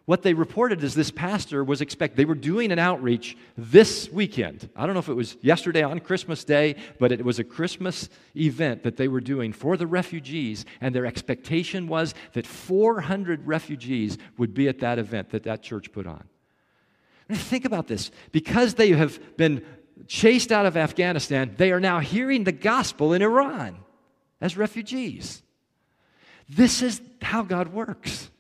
What 0.06 0.22
they 0.22 0.32
reported 0.32 0.82
is 0.82 0.94
this 0.94 1.10
pastor 1.10 1.62
was 1.62 1.82
expect 1.82 2.16
they 2.16 2.24
were 2.24 2.34
doing 2.34 2.72
an 2.72 2.78
outreach 2.78 3.36
this 3.58 4.10
weekend. 4.10 4.70
I 4.74 4.86
don't 4.86 4.94
know 4.94 5.00
if 5.00 5.10
it 5.10 5.12
was 5.12 5.36
yesterday 5.42 5.82
on 5.82 6.00
Christmas 6.00 6.44
Day, 6.44 6.76
but 6.98 7.12
it 7.12 7.22
was 7.22 7.38
a 7.38 7.44
Christmas 7.44 8.08
event 8.34 8.82
that 8.82 8.96
they 8.96 9.08
were 9.08 9.20
doing 9.20 9.52
for 9.52 9.76
the 9.76 9.86
refugees, 9.86 10.64
and 10.80 10.94
their 10.94 11.04
expectation 11.04 11.86
was 11.86 12.14
that 12.32 12.46
400 12.46 13.46
refugees 13.46 14.16
would 14.38 14.54
be 14.54 14.68
at 14.68 14.78
that 14.78 14.98
event 14.98 15.28
that 15.32 15.42
that 15.42 15.62
church 15.62 15.92
put 15.92 16.06
on. 16.06 16.24
Think 17.36 17.64
about 17.64 17.86
this. 17.86 18.10
Because 18.30 18.74
they 18.74 18.90
have 18.90 19.36
been 19.36 19.64
chased 20.06 20.52
out 20.52 20.66
of 20.66 20.76
Afghanistan, 20.76 21.54
they 21.56 21.72
are 21.72 21.80
now 21.80 22.00
hearing 22.00 22.44
the 22.44 22.52
gospel 22.52 23.12
in 23.12 23.22
Iran 23.22 23.78
as 24.40 24.56
refugees. 24.56 25.42
This 26.48 26.82
is 26.82 27.00
how 27.20 27.42
God 27.42 27.68
works. 27.72 28.30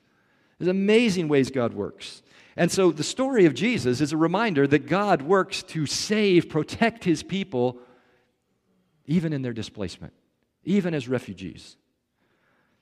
There's 0.58 0.68
amazing 0.68 1.28
ways 1.28 1.50
God 1.50 1.74
works. 1.74 2.22
And 2.56 2.70
so 2.70 2.92
the 2.92 3.02
story 3.02 3.46
of 3.46 3.54
Jesus 3.54 4.00
is 4.00 4.12
a 4.12 4.16
reminder 4.16 4.66
that 4.66 4.86
God 4.86 5.22
works 5.22 5.62
to 5.64 5.86
save, 5.86 6.48
protect 6.48 7.04
his 7.04 7.22
people, 7.22 7.78
even 9.06 9.32
in 9.32 9.42
their 9.42 9.54
displacement, 9.54 10.12
even 10.64 10.94
as 10.94 11.08
refugees. 11.08 11.76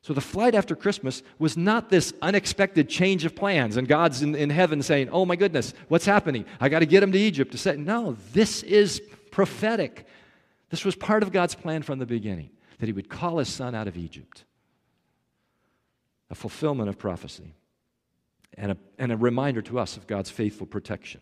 So 0.02 0.14
the 0.14 0.20
flight 0.20 0.54
after 0.54 0.74
Christmas 0.74 1.22
was 1.38 1.56
not 1.56 1.90
this 1.90 2.14
unexpected 2.22 2.88
change 2.88 3.24
of 3.26 3.36
plans, 3.36 3.76
and 3.76 3.86
God's 3.86 4.22
in, 4.22 4.34
in 4.34 4.48
heaven 4.48 4.82
saying, 4.82 5.10
Oh 5.10 5.26
my 5.26 5.36
goodness, 5.36 5.74
what's 5.88 6.06
happening? 6.06 6.46
I 6.58 6.68
got 6.70 6.78
to 6.78 6.86
get 6.86 7.02
him 7.02 7.12
to 7.12 7.18
Egypt 7.18 7.52
to 7.52 7.58
say, 7.58 7.76
No, 7.76 8.16
this 8.32 8.62
is 8.62 9.02
prophetic. 9.30 10.06
This 10.70 10.84
was 10.84 10.94
part 10.94 11.22
of 11.22 11.32
God's 11.32 11.54
plan 11.54 11.82
from 11.82 11.98
the 11.98 12.06
beginning, 12.06 12.50
that 12.78 12.86
he 12.86 12.92
would 12.92 13.10
call 13.10 13.38
his 13.38 13.48
son 13.48 13.74
out 13.74 13.88
of 13.88 13.96
Egypt. 13.96 14.44
A 16.30 16.34
fulfillment 16.34 16.88
of 16.88 16.98
prophecy, 16.98 17.54
and 18.54 18.72
a, 18.72 18.76
and 18.98 19.12
a 19.12 19.16
reminder 19.16 19.60
to 19.62 19.78
us 19.78 19.96
of 19.96 20.06
God's 20.06 20.30
faithful 20.30 20.66
protection. 20.66 21.20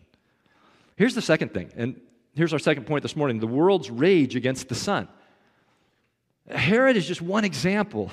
Here's 0.95 1.15
the 1.15 1.21
second 1.21 1.53
thing, 1.53 1.71
and 1.75 1.99
here's 2.33 2.53
our 2.53 2.59
second 2.59 2.85
point 2.85 3.01
this 3.01 3.15
morning 3.15 3.39
the 3.39 3.47
world's 3.47 3.89
rage 3.89 4.37
against 4.37 4.69
the 4.69 4.75
son. 4.75 5.09
Herod 6.49 6.95
is 6.95 7.07
just 7.07 7.21
one 7.21 7.43
example 7.43 8.09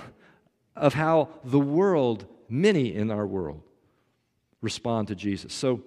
of 0.77 0.95
how 0.95 1.29
the 1.45 1.59
world, 1.59 2.27
many 2.49 2.95
in 2.95 3.11
our 3.11 3.27
world, 3.27 3.63
respond 4.61 5.09
to 5.09 5.15
Jesus. 5.15 5.53
So, 5.53 5.83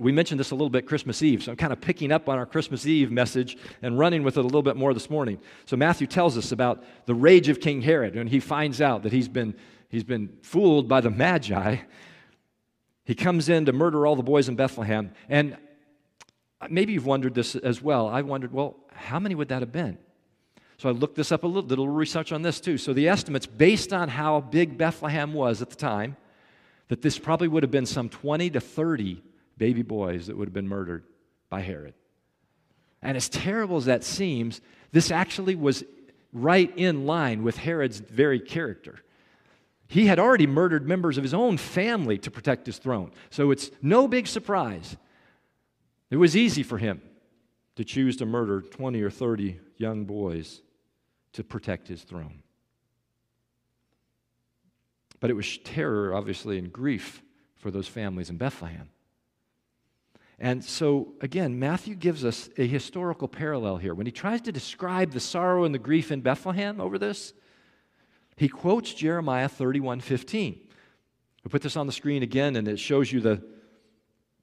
we 0.00 0.12
mentioned 0.12 0.40
this 0.40 0.50
a 0.50 0.54
little 0.54 0.70
bit 0.70 0.86
Christmas 0.86 1.22
Eve, 1.22 1.42
so 1.42 1.50
I'm 1.50 1.58
kind 1.58 1.74
of 1.74 1.80
picking 1.82 2.10
up 2.10 2.26
on 2.26 2.38
our 2.38 2.46
Christmas 2.46 2.86
Eve 2.86 3.12
message 3.12 3.58
and 3.82 3.98
running 3.98 4.22
with 4.22 4.38
it 4.38 4.40
a 4.40 4.42
little 4.44 4.62
bit 4.62 4.74
more 4.74 4.94
this 4.94 5.10
morning. 5.10 5.38
So 5.66 5.76
Matthew 5.76 6.06
tells 6.06 6.38
us 6.38 6.52
about 6.52 6.82
the 7.04 7.14
rage 7.14 7.50
of 7.50 7.60
King 7.60 7.82
Herod 7.82 8.14
when 8.14 8.26
he 8.26 8.40
finds 8.40 8.80
out 8.80 9.02
that 9.02 9.12
he's 9.12 9.28
been, 9.28 9.54
he's 9.90 10.04
been 10.04 10.30
fooled 10.40 10.88
by 10.88 11.02
the 11.02 11.10
Magi. 11.10 11.76
He 13.04 13.14
comes 13.14 13.50
in 13.50 13.66
to 13.66 13.74
murder 13.74 14.06
all 14.06 14.16
the 14.16 14.22
boys 14.22 14.48
in 14.48 14.56
Bethlehem. 14.56 15.12
And 15.28 15.58
maybe 16.70 16.94
you've 16.94 17.04
wondered 17.04 17.34
this 17.34 17.54
as 17.54 17.82
well. 17.82 18.08
I 18.08 18.22
wondered, 18.22 18.54
well, 18.54 18.76
how 18.94 19.18
many 19.18 19.34
would 19.34 19.48
that 19.48 19.60
have 19.60 19.72
been? 19.72 19.98
So 20.80 20.88
I 20.88 20.92
looked 20.92 21.16
this 21.16 21.30
up 21.30 21.44
a 21.44 21.46
little, 21.46 21.68
little 21.68 21.88
research 21.88 22.32
on 22.32 22.40
this 22.40 22.58
too. 22.58 22.78
So 22.78 22.94
the 22.94 23.06
estimates, 23.06 23.44
based 23.44 23.92
on 23.92 24.08
how 24.08 24.40
big 24.40 24.78
Bethlehem 24.78 25.34
was 25.34 25.60
at 25.60 25.68
the 25.68 25.76
time, 25.76 26.16
that 26.88 27.02
this 27.02 27.18
probably 27.18 27.48
would 27.48 27.62
have 27.62 27.70
been 27.70 27.84
some 27.84 28.08
20 28.08 28.48
to 28.48 28.60
30 28.60 29.22
baby 29.58 29.82
boys 29.82 30.28
that 30.28 30.38
would 30.38 30.48
have 30.48 30.54
been 30.54 30.66
murdered 30.66 31.04
by 31.50 31.60
Herod. 31.60 31.92
And 33.02 33.14
as 33.14 33.28
terrible 33.28 33.76
as 33.76 33.84
that 33.84 34.04
seems, 34.04 34.62
this 34.90 35.10
actually 35.10 35.54
was 35.54 35.84
right 36.32 36.72
in 36.78 37.04
line 37.04 37.42
with 37.42 37.58
Herod's 37.58 38.00
very 38.00 38.40
character. 38.40 39.00
He 39.86 40.06
had 40.06 40.18
already 40.18 40.46
murdered 40.46 40.88
members 40.88 41.18
of 41.18 41.24
his 41.24 41.34
own 41.34 41.58
family 41.58 42.16
to 42.16 42.30
protect 42.30 42.64
his 42.64 42.78
throne. 42.78 43.12
So 43.28 43.50
it's 43.50 43.70
no 43.82 44.08
big 44.08 44.26
surprise. 44.26 44.96
It 46.08 46.16
was 46.16 46.34
easy 46.34 46.62
for 46.62 46.78
him 46.78 47.02
to 47.76 47.84
choose 47.84 48.16
to 48.16 48.24
murder 48.24 48.62
20 48.62 49.02
or 49.02 49.10
30 49.10 49.60
young 49.76 50.06
boys 50.06 50.62
to 51.32 51.44
protect 51.44 51.88
his 51.88 52.02
throne. 52.02 52.42
But 55.20 55.30
it 55.30 55.34
was 55.34 55.58
terror, 55.58 56.14
obviously, 56.14 56.58
and 56.58 56.72
grief 56.72 57.22
for 57.56 57.70
those 57.70 57.86
families 57.86 58.30
in 58.30 58.36
Bethlehem. 58.36 58.88
And 60.38 60.64
so, 60.64 61.12
again, 61.20 61.58
Matthew 61.58 61.94
gives 61.94 62.24
us 62.24 62.48
a 62.56 62.66
historical 62.66 63.28
parallel 63.28 63.76
here. 63.76 63.94
When 63.94 64.06
he 64.06 64.12
tries 64.12 64.40
to 64.42 64.52
describe 64.52 65.12
the 65.12 65.20
sorrow 65.20 65.64
and 65.64 65.74
the 65.74 65.78
grief 65.78 66.10
in 66.10 66.22
Bethlehem 66.22 66.80
over 66.80 66.98
this, 66.98 67.34
he 68.36 68.48
quotes 68.48 68.94
Jeremiah 68.94 69.50
31 69.50 70.00
15. 70.00 70.58
We 71.44 71.48
put 71.48 71.60
this 71.60 71.76
on 71.76 71.86
the 71.86 71.92
screen 71.92 72.22
again, 72.22 72.56
and 72.56 72.66
it 72.66 72.78
shows 72.78 73.12
you 73.12 73.20
the, 73.20 73.42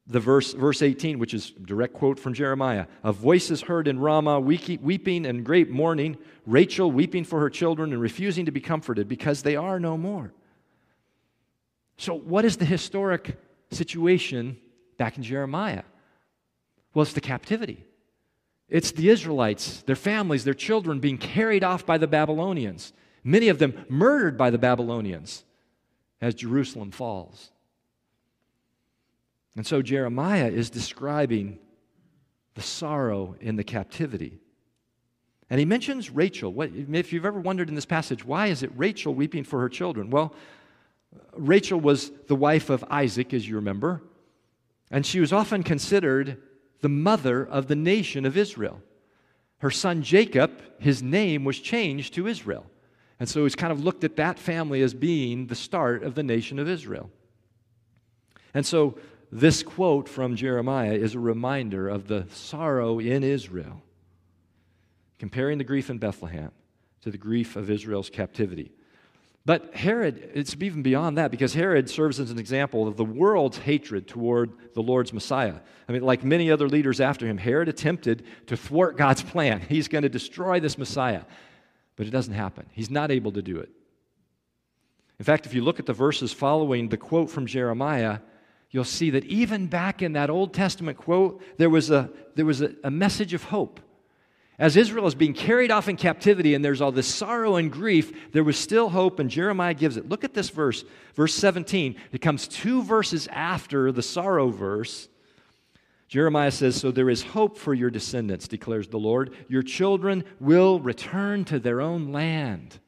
the 0.10 0.20
verse, 0.20 0.54
verse 0.54 0.82
18, 0.82 1.20
which 1.20 1.34
is 1.34 1.52
direct 1.52 1.94
quote 1.94 2.18
from 2.18 2.34
Jeremiah. 2.34 2.88
A 3.04 3.12
voice 3.12 3.52
is 3.52 3.62
heard 3.62 3.88
in 3.88 4.00
Ramah, 4.00 4.40
weeping 4.40 5.26
and 5.26 5.46
great 5.46 5.70
mourning, 5.70 6.18
Rachel 6.46 6.92
weeping 6.92 7.26
for 7.26 7.42
her 7.42 7.50
children 7.50 7.92
and 7.92 8.02
refusing 8.02 8.46
to 8.46 8.52
be 8.52 8.62
comforted 8.62 9.10
because 9.10 9.44
they 9.44 9.58
are 9.58 9.80
no 9.80 9.98
more. 9.98 10.34
So, 11.98 12.14
what 12.14 12.46
is 12.46 12.58
the 12.58 12.66
historic 12.66 13.38
situation 13.72 14.58
back 14.98 15.18
in 15.18 15.24
Jeremiah? 15.24 15.84
Well, 16.94 17.04
it's 17.04 17.14
the 17.14 17.22
captivity. 17.22 17.84
It's 18.70 18.92
the 18.92 19.10
Israelites, 19.10 19.82
their 19.84 19.96
families, 19.96 20.44
their 20.44 20.54
children 20.54 21.00
being 21.00 21.18
carried 21.18 21.64
off 21.64 21.86
by 21.86 21.98
the 21.98 22.08
Babylonians, 22.08 22.94
many 23.24 23.50
of 23.50 23.60
them 23.60 23.86
murdered 23.90 24.38
by 24.38 24.50
the 24.50 24.58
Babylonians 24.58 25.44
as 26.22 26.34
Jerusalem 26.34 26.92
falls. 26.92 27.52
And 29.58 29.66
so 29.66 29.82
Jeremiah 29.82 30.50
is 30.50 30.70
describing 30.70 31.58
the 32.54 32.62
sorrow 32.62 33.36
in 33.42 33.56
the 33.56 33.64
captivity. 33.64 34.38
And 35.50 35.60
he 35.60 35.66
mentions 35.66 36.12
Rachel. 36.12 36.54
What, 36.54 36.70
if 36.74 37.12
you've 37.12 37.26
ever 37.26 37.40
wondered 37.40 37.68
in 37.68 37.74
this 37.74 37.86
passage, 37.86 38.24
why 38.24 38.48
is 38.48 38.62
it 38.62 38.70
Rachel 38.76 39.16
weeping 39.16 39.44
for 39.44 39.60
her 39.62 39.70
children? 39.70 40.12
Well, 40.12 40.36
Rachel 41.36 41.80
was 41.80 42.12
the 42.28 42.36
wife 42.36 42.70
of 42.70 42.86
Isaac, 42.90 43.34
as 43.34 43.50
you 43.50 43.56
remember, 43.56 44.04
and 44.92 45.06
she 45.06 45.20
was 45.20 45.34
often 45.34 45.64
considered 45.64 46.38
the 46.82 46.90
mother 46.90 47.44
of 47.44 47.68
the 47.68 47.76
nation 47.76 48.26
of 48.26 48.38
Israel. 48.38 48.80
Her 49.60 49.72
son 49.72 50.04
Jacob, 50.04 50.62
his 50.80 51.02
name 51.02 51.44
was 51.44 51.60
changed 51.60 52.14
to 52.14 52.28
Israel. 52.28 52.68
And 53.20 53.28
so 53.28 53.44
he's 53.44 53.56
kind 53.56 53.72
of 53.72 53.84
looked 53.84 54.04
at 54.04 54.18
that 54.18 54.38
family 54.38 54.84
as 54.84 54.94
being 54.94 55.48
the 55.48 55.56
start 55.56 56.04
of 56.04 56.14
the 56.14 56.22
nation 56.22 56.60
of 56.60 56.70
Israel. 56.70 57.10
And 58.54 58.64
so 58.64 59.00
this 59.32 59.64
quote 59.64 60.08
from 60.08 60.36
Jeremiah 60.36 60.94
is 60.94 61.16
a 61.16 61.20
reminder 61.20 61.90
of 61.90 62.08
the 62.08 62.26
sorrow 62.32 63.00
in 63.00 63.24
Israel, 63.24 63.82
comparing 65.20 65.58
the 65.58 65.64
grief 65.64 65.90
in 65.90 65.98
Bethlehem 65.98 66.52
to 67.02 67.12
the 67.12 67.18
grief 67.18 67.56
of 67.56 67.70
Israel's 67.70 68.10
captivity. 68.10 68.72
But 69.48 69.74
Herod, 69.74 70.32
it's 70.34 70.58
even 70.60 70.84
beyond 70.84 71.18
that 71.18 71.32
because 71.32 71.54
Herod 71.54 71.90
serves 71.90 72.20
as 72.20 72.32
an 72.32 72.38
example 72.38 72.86
of 72.86 72.98
the 72.98 73.06
world's 73.06 73.58
hatred 73.58 74.06
toward 74.06 74.52
the 74.74 74.82
Lord's 74.82 75.14
Messiah. 75.14 75.56
I 75.88 75.94
mean, 75.94 76.02
like 76.02 76.22
many 76.22 76.52
other 76.52 76.68
leaders 76.68 77.00
after 77.00 77.26
him, 77.26 77.38
Herod 77.38 77.70
attempted 77.70 78.26
to 78.48 78.58
thwart 78.58 78.98
God's 78.98 79.24
plan. 79.24 79.62
He's 79.70 79.88
going 79.88 80.02
to 80.02 80.10
destroy 80.10 80.60
this 80.60 80.78
Messiah, 80.78 81.24
but 81.96 82.08
it 82.08 82.10
doesn't 82.10 82.34
happen. 82.34 82.66
He's 82.74 82.90
not 82.90 83.10
able 83.10 83.32
to 83.32 83.42
do 83.42 83.58
it. 83.58 83.70
In 85.18 85.24
fact, 85.24 85.46
if 85.46 85.54
you 85.54 85.64
look 85.64 85.80
at 85.80 85.86
the 85.86 85.94
verses 85.94 86.34
following 86.34 86.90
the 86.90 86.98
quote 86.98 87.30
from 87.30 87.46
Jeremiah, 87.46 88.20
you'll 88.72 88.84
see 88.84 89.10
that 89.12 89.26
even 89.26 89.68
back 89.68 90.02
in 90.02 90.14
that 90.14 90.30
Old 90.30 90.54
Testament 90.54 90.98
quote, 90.98 91.42
there 91.58 91.70
was 91.70 91.90
a, 91.90 92.10
there 92.36 92.46
was 92.46 92.62
a, 92.62 92.74
a 92.84 92.92
message 92.92 93.34
of 93.34 93.44
hope. 93.44 93.80
As 94.60 94.76
Israel 94.76 95.06
is 95.06 95.14
being 95.14 95.36
carried 95.36 95.70
off 95.70 95.88
in 95.88 95.98
captivity 95.98 96.56
and 96.56 96.66
there's 96.66 96.82
all 96.82 96.92
this 96.92 97.08
sorrow 97.08 97.58
and 97.58 97.72
grief, 97.72 98.32
there 98.32 98.44
was 98.44 98.58
still 98.58 98.90
hope, 98.90 99.20
and 99.20 99.30
Jeremiah 99.30 99.76
gives 99.76 99.98
it. 99.98 100.10
Look 100.10 100.24
at 100.24 100.34
this 100.34 100.50
verse, 100.50 100.84
verse 101.14 101.36
17. 101.36 101.96
It 102.12 102.22
comes 102.22 102.48
two 102.48 102.82
verses 102.82 103.28
after 103.32 103.92
the 103.92 104.02
sorrow 104.02 104.50
verse. 104.50 105.10
Jeremiah 106.08 106.52
says, 106.52 106.76
So 106.76 106.90
there 106.90 107.10
is 107.10 107.22
hope 107.22 107.58
for 107.58 107.76
your 107.76 107.92
descendants, 107.92 108.48
declares 108.48 108.88
the 108.88 108.98
Lord. 108.98 109.36
Your 109.48 109.62
children 109.62 110.24
will 110.40 110.80
return 110.80 111.46
to 111.46 111.60
their 111.60 111.80
own 111.80 112.12
land. 112.12 112.80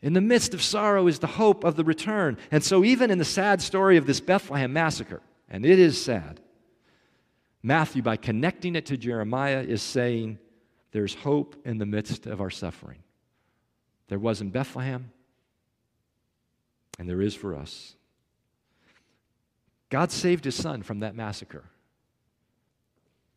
In 0.00 0.12
the 0.12 0.20
midst 0.20 0.54
of 0.54 0.62
sorrow 0.62 1.06
is 1.08 1.18
the 1.18 1.26
hope 1.26 1.64
of 1.64 1.76
the 1.76 1.84
return. 1.84 2.38
And 2.50 2.62
so, 2.62 2.84
even 2.84 3.10
in 3.10 3.18
the 3.18 3.24
sad 3.24 3.60
story 3.60 3.96
of 3.96 4.06
this 4.06 4.20
Bethlehem 4.20 4.72
massacre, 4.72 5.22
and 5.48 5.66
it 5.66 5.78
is 5.78 6.02
sad, 6.02 6.40
Matthew, 7.62 8.02
by 8.02 8.16
connecting 8.16 8.76
it 8.76 8.86
to 8.86 8.96
Jeremiah, 8.96 9.60
is 9.60 9.82
saying 9.82 10.38
there's 10.92 11.14
hope 11.14 11.56
in 11.64 11.78
the 11.78 11.86
midst 11.86 12.26
of 12.26 12.40
our 12.40 12.50
suffering. 12.50 12.98
There 14.06 14.18
was 14.18 14.40
in 14.40 14.50
Bethlehem, 14.50 15.10
and 16.98 17.08
there 17.08 17.20
is 17.20 17.34
for 17.34 17.54
us. 17.54 17.96
God 19.90 20.12
saved 20.12 20.44
his 20.44 20.54
son 20.54 20.82
from 20.82 21.00
that 21.00 21.14
massacre 21.14 21.64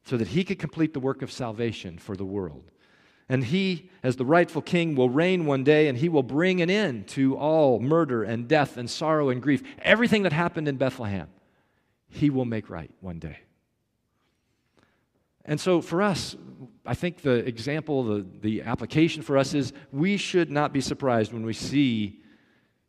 so 0.03 0.17
that 0.17 0.29
he 0.29 0.43
could 0.43 0.59
complete 0.59 0.93
the 0.93 0.99
work 0.99 1.21
of 1.21 1.31
salvation 1.31 1.97
for 1.97 2.15
the 2.15 2.25
world. 2.25 2.71
And 3.31 3.45
he, 3.45 3.89
as 4.03 4.17
the 4.17 4.25
rightful 4.25 4.61
king, 4.61 4.93
will 4.93 5.09
reign 5.09 5.45
one 5.45 5.63
day 5.63 5.87
and 5.87 5.97
he 5.97 6.09
will 6.09 6.21
bring 6.21 6.61
an 6.61 6.69
end 6.69 7.07
to 7.07 7.37
all 7.37 7.79
murder 7.79 8.23
and 8.23 8.45
death 8.45 8.75
and 8.75 8.89
sorrow 8.89 9.29
and 9.29 9.41
grief. 9.41 9.63
Everything 9.79 10.23
that 10.23 10.33
happened 10.33 10.67
in 10.67 10.75
Bethlehem, 10.75 11.29
he 12.09 12.29
will 12.29 12.43
make 12.43 12.69
right 12.69 12.91
one 12.99 13.19
day. 13.19 13.39
And 15.45 15.61
so 15.61 15.79
for 15.79 16.01
us, 16.01 16.35
I 16.85 16.93
think 16.93 17.21
the 17.21 17.35
example, 17.35 18.03
the, 18.03 18.25
the 18.41 18.63
application 18.63 19.21
for 19.21 19.37
us 19.37 19.53
is 19.53 19.71
we 19.93 20.17
should 20.17 20.51
not 20.51 20.73
be 20.73 20.81
surprised 20.81 21.31
when 21.31 21.45
we 21.45 21.53
see 21.53 22.19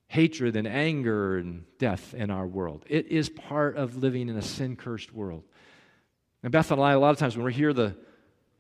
hatred 0.09 0.57
and 0.57 0.67
anger 0.67 1.39
and 1.39 1.67
death 1.79 2.15
in 2.15 2.33
our 2.33 2.49
world. 2.49 2.85
It 2.89 3.07
is 3.07 3.29
part 3.29 3.77
of 3.77 3.99
living 3.99 4.29
in 4.29 4.37
a 4.37 4.43
sin 4.43 4.75
cursed 4.75 5.15
world. 5.15 5.45
And 6.43 6.51
Beth 6.51 6.73
and 6.73 6.81
I, 6.81 6.95
a 6.95 6.99
lot 6.99 7.11
of 7.11 7.19
times 7.19 7.37
when 7.37 7.47
we 7.47 7.53
hear 7.53 7.73
the, 7.73 7.97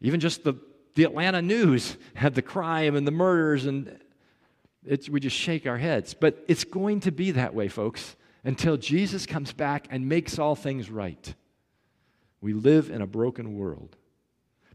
even 0.00 0.20
just 0.20 0.44
the, 0.44 0.54
the 0.94 1.04
Atlanta 1.04 1.42
news 1.42 1.96
had 2.14 2.34
the 2.34 2.42
crime 2.42 2.96
and 2.96 3.06
the 3.06 3.12
murders, 3.12 3.66
and 3.66 3.98
we 5.10 5.20
just 5.20 5.36
shake 5.36 5.66
our 5.66 5.78
heads. 5.78 6.14
But 6.14 6.44
it's 6.48 6.64
going 6.64 7.00
to 7.00 7.12
be 7.12 7.32
that 7.32 7.54
way, 7.54 7.68
folks, 7.68 8.16
until 8.44 8.76
Jesus 8.76 9.26
comes 9.26 9.52
back 9.52 9.86
and 9.90 10.08
makes 10.08 10.38
all 10.38 10.56
things 10.56 10.90
right. 10.90 11.34
We 12.40 12.52
live 12.52 12.90
in 12.90 13.00
a 13.00 13.06
broken 13.06 13.56
world. 13.56 13.96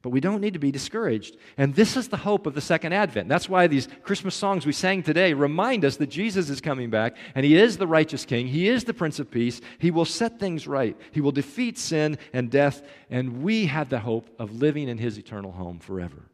But 0.07 0.13
we 0.13 0.21
don't 0.21 0.39
need 0.39 0.53
to 0.53 0.59
be 0.59 0.71
discouraged. 0.71 1.35
And 1.57 1.75
this 1.75 1.97
is 1.97 2.07
the 2.07 2.15
hope 2.15 2.45
of 2.45 2.53
the 2.53 2.61
second 2.61 2.93
advent. 2.93 3.27
That's 3.27 3.49
why 3.49 3.67
these 3.67 3.89
Christmas 4.03 4.35
songs 4.35 4.65
we 4.65 4.71
sang 4.71 5.03
today 5.03 5.33
remind 5.33 5.83
us 5.83 5.97
that 5.97 6.07
Jesus 6.07 6.49
is 6.49 6.61
coming 6.61 6.89
back 6.89 7.17
and 7.35 7.45
he 7.45 7.57
is 7.57 7.75
the 7.75 7.87
righteous 7.87 8.23
king. 8.23 8.47
He 8.47 8.69
is 8.69 8.85
the 8.85 8.93
prince 8.93 9.19
of 9.19 9.29
peace. 9.29 9.59
He 9.79 9.91
will 9.91 10.05
set 10.05 10.39
things 10.39 10.65
right. 10.65 10.95
He 11.11 11.19
will 11.19 11.33
defeat 11.33 11.77
sin 11.77 12.19
and 12.31 12.49
death. 12.49 12.83
And 13.09 13.43
we 13.43 13.65
have 13.65 13.89
the 13.89 13.99
hope 13.99 14.29
of 14.39 14.55
living 14.55 14.87
in 14.87 14.97
his 14.97 15.17
eternal 15.17 15.51
home 15.51 15.79
forever. 15.79 16.31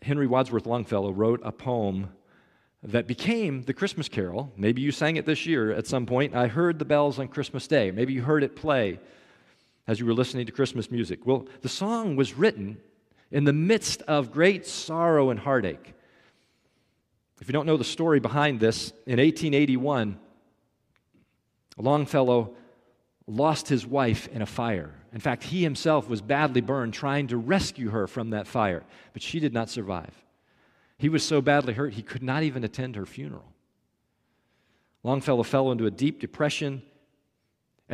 Henry 0.00 0.28
Wadsworth 0.28 0.66
Longfellow 0.66 1.10
wrote 1.10 1.40
a 1.42 1.50
poem 1.50 2.10
that 2.84 3.08
became 3.08 3.62
the 3.62 3.74
Christmas 3.74 4.08
carol. 4.08 4.52
Maybe 4.56 4.80
you 4.80 4.92
sang 4.92 5.16
it 5.16 5.26
this 5.26 5.44
year 5.44 5.72
at 5.72 5.88
some 5.88 6.06
point. 6.06 6.36
I 6.36 6.46
heard 6.46 6.78
the 6.78 6.84
bells 6.84 7.18
on 7.18 7.26
Christmas 7.26 7.66
Day. 7.66 7.90
Maybe 7.90 8.12
you 8.12 8.22
heard 8.22 8.44
it 8.44 8.54
play 8.54 9.00
as 9.86 10.00
you 10.00 10.06
were 10.06 10.14
listening 10.14 10.46
to 10.46 10.52
Christmas 10.52 10.90
music. 10.90 11.26
Well, 11.26 11.46
the 11.60 11.68
song 11.68 12.16
was 12.16 12.34
written 12.34 12.78
in 13.30 13.44
the 13.44 13.52
midst 13.52 14.02
of 14.02 14.32
great 14.32 14.66
sorrow 14.66 15.30
and 15.30 15.38
heartache. 15.38 15.94
If 17.40 17.48
you 17.48 17.52
don't 17.52 17.66
know 17.66 17.76
the 17.76 17.84
story 17.84 18.20
behind 18.20 18.60
this, 18.60 18.90
in 19.06 19.18
1881, 19.18 20.18
Longfellow 21.76 22.54
lost 23.26 23.68
his 23.68 23.86
wife 23.86 24.28
in 24.28 24.42
a 24.42 24.46
fire. 24.46 24.94
In 25.12 25.20
fact, 25.20 25.44
he 25.44 25.62
himself 25.62 26.08
was 26.08 26.20
badly 26.22 26.60
burned 26.60 26.94
trying 26.94 27.28
to 27.28 27.36
rescue 27.36 27.90
her 27.90 28.06
from 28.06 28.30
that 28.30 28.46
fire, 28.46 28.84
but 29.12 29.22
she 29.22 29.40
did 29.40 29.52
not 29.52 29.70
survive. 29.70 30.14
He 30.98 31.08
was 31.08 31.24
so 31.24 31.40
badly 31.40 31.74
hurt, 31.74 31.94
he 31.94 32.02
could 32.02 32.22
not 32.22 32.42
even 32.42 32.64
attend 32.64 32.96
her 32.96 33.06
funeral. 33.06 33.52
Longfellow 35.02 35.42
fell 35.42 35.70
into 35.70 35.86
a 35.86 35.90
deep 35.90 36.20
depression, 36.20 36.82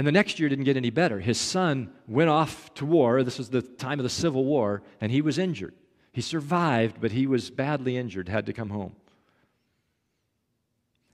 and 0.01 0.07
the 0.07 0.13
next 0.13 0.41
year 0.41 0.49
didn't 0.49 0.65
get 0.65 0.79
any 0.79 0.89
better. 0.89 1.21
His 1.21 1.39
son 1.39 1.93
went 2.09 2.31
off 2.31 2.73
to 2.77 2.87
war. 2.87 3.23
This 3.23 3.37
was 3.37 3.51
the 3.51 3.61
time 3.61 3.99
of 3.99 4.03
the 4.03 4.09
Civil 4.09 4.47
War, 4.47 4.83
and 4.99 5.13
he 5.13 5.21
was 5.21 5.37
injured. 5.37 5.75
He 6.11 6.23
survived, 6.23 7.03
but 7.03 7.13
he 7.13 7.27
was 7.27 7.51
badly 7.51 7.99
injured, 7.99 8.27
had 8.27 8.47
to 8.47 8.55
come 8.55 8.71
home. 8.71 8.97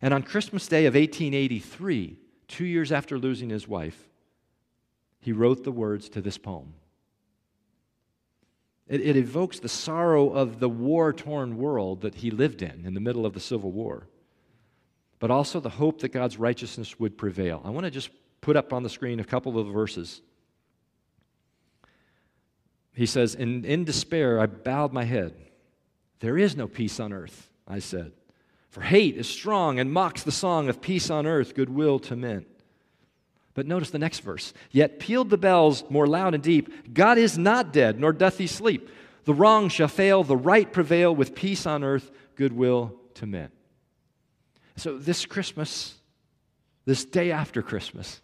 And 0.01 0.15
on 0.15 0.23
Christmas 0.23 0.69
Day 0.69 0.87
of 0.87 0.95
1883, 0.95 2.17
two 2.47 2.65
years 2.65 2.93
after 2.93 3.19
losing 3.19 3.51
his 3.51 3.67
wife, 3.67 4.09
he 5.19 5.33
wrote 5.33 5.65
the 5.65 5.73
words 5.73 6.09
to 6.11 6.21
this 6.21 6.39
poem. 6.39 6.73
It, 8.87 9.01
it 9.01 9.17
evokes 9.17 9.59
the 9.59 9.69
sorrow 9.69 10.31
of 10.31 10.61
the 10.61 10.69
war 10.69 11.13
torn 11.13 11.57
world 11.57 12.03
that 12.03 12.15
he 12.15 12.31
lived 12.31 12.63
in, 12.63 12.85
in 12.87 12.95
the 12.95 13.01
middle 13.01 13.27
of 13.27 13.33
the 13.33 13.41
Civil 13.41 13.73
War, 13.73 14.07
but 15.19 15.33
also 15.33 15.59
the 15.59 15.71
hope 15.71 16.03
that 16.03 16.11
God's 16.11 16.37
righteousness 16.37 17.01
would 17.01 17.19
prevail. 17.19 17.61
I 17.65 17.71
want 17.71 17.83
to 17.83 17.91
just 17.91 18.11
put 18.47 18.57
up 18.57 18.73
on 18.73 18.85
the 18.85 18.89
screen 18.89 19.19
a 19.19 19.25
couple 19.25 19.59
of 19.59 19.67
verses. 19.67 20.23
He 22.95 23.05
says, 23.05 23.35
in, 23.35 23.65
in 23.65 23.85
despair, 23.85 24.39
I 24.39 24.47
bowed 24.47 24.93
my 24.93 25.03
head. 25.03 25.35
There 26.21 26.39
is 26.39 26.57
no 26.57 26.69
peace 26.69 27.01
on 27.01 27.13
earth, 27.13 27.51
I 27.67 27.81
said. 27.81 28.13
For 28.71 28.83
hate 28.83 29.17
is 29.17 29.29
strong 29.29 29.81
and 29.81 29.93
mocks 29.93 30.23
the 30.23 30.31
song 30.31 30.69
of 30.69 30.81
peace 30.81 31.11
on 31.11 31.27
earth, 31.27 31.57
goodwill 31.57 31.99
to 31.99 32.15
men. 32.15 32.47
But 33.55 33.67
notice 33.67 33.91
the 33.91 33.99
next 33.99 34.21
verse. 34.21 34.55
Yet 34.71 35.01
pealed 35.01 35.31
the 35.31 35.39
bells 35.39 35.83
more 35.91 36.07
loud 36.07 36.33
and 36.33 36.43
deep 36.43 36.95
God 36.95 37.19
is 37.19 37.37
not 37.37 37.73
dead, 37.73 37.99
nor 37.99 38.13
doth 38.13 38.39
he 38.39 38.47
sleep. 38.47 38.89
The 39.25 39.35
wrong 39.35 39.69
shall 39.69 39.89
fail, 39.89 40.23
the 40.23 40.37
right 40.37 40.73
prevail, 40.73 41.13
with 41.13 41.35
peace 41.35 41.67
on 41.67 41.83
earth, 41.83 42.13
goodwill 42.37 42.95
to 43.15 43.27
men. 43.27 43.49
So, 44.77 44.99
this 44.99 45.27
Christmas, 45.27 45.97
this 46.85 47.05
day 47.05 47.33
after 47.33 47.61
Christmas, 47.61 48.21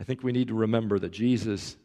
I 0.00 0.04
think 0.04 0.22
we 0.22 0.32
need 0.32 0.48
to 0.48 0.54
remember 0.54 0.98
that 0.98 1.10
Jesus 1.10 1.76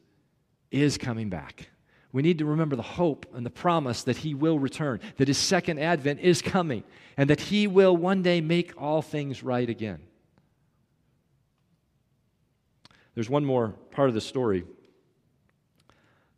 is 0.71 0.97
coming 0.97 1.29
back. 1.29 1.69
We 2.11 2.23
need 2.23 2.39
to 2.39 2.45
remember 2.45 2.75
the 2.75 2.81
hope 2.81 3.27
and 3.35 3.45
the 3.45 3.51
promise 3.51 4.03
that 4.03 4.17
he 4.17 4.33
will 4.33 4.57
return, 4.57 4.99
that 5.17 5.27
his 5.27 5.37
second 5.37 5.79
advent 5.79 6.19
is 6.21 6.41
coming, 6.41 6.83
and 7.17 7.29
that 7.29 7.39
he 7.39 7.67
will 7.67 7.95
one 7.95 8.23
day 8.23 8.41
make 8.41 8.73
all 8.81 9.01
things 9.01 9.43
right 9.43 9.69
again. 9.69 9.99
There's 13.13 13.29
one 13.29 13.45
more 13.45 13.69
part 13.91 14.09
of 14.09 14.15
the 14.15 14.21
story 14.21 14.63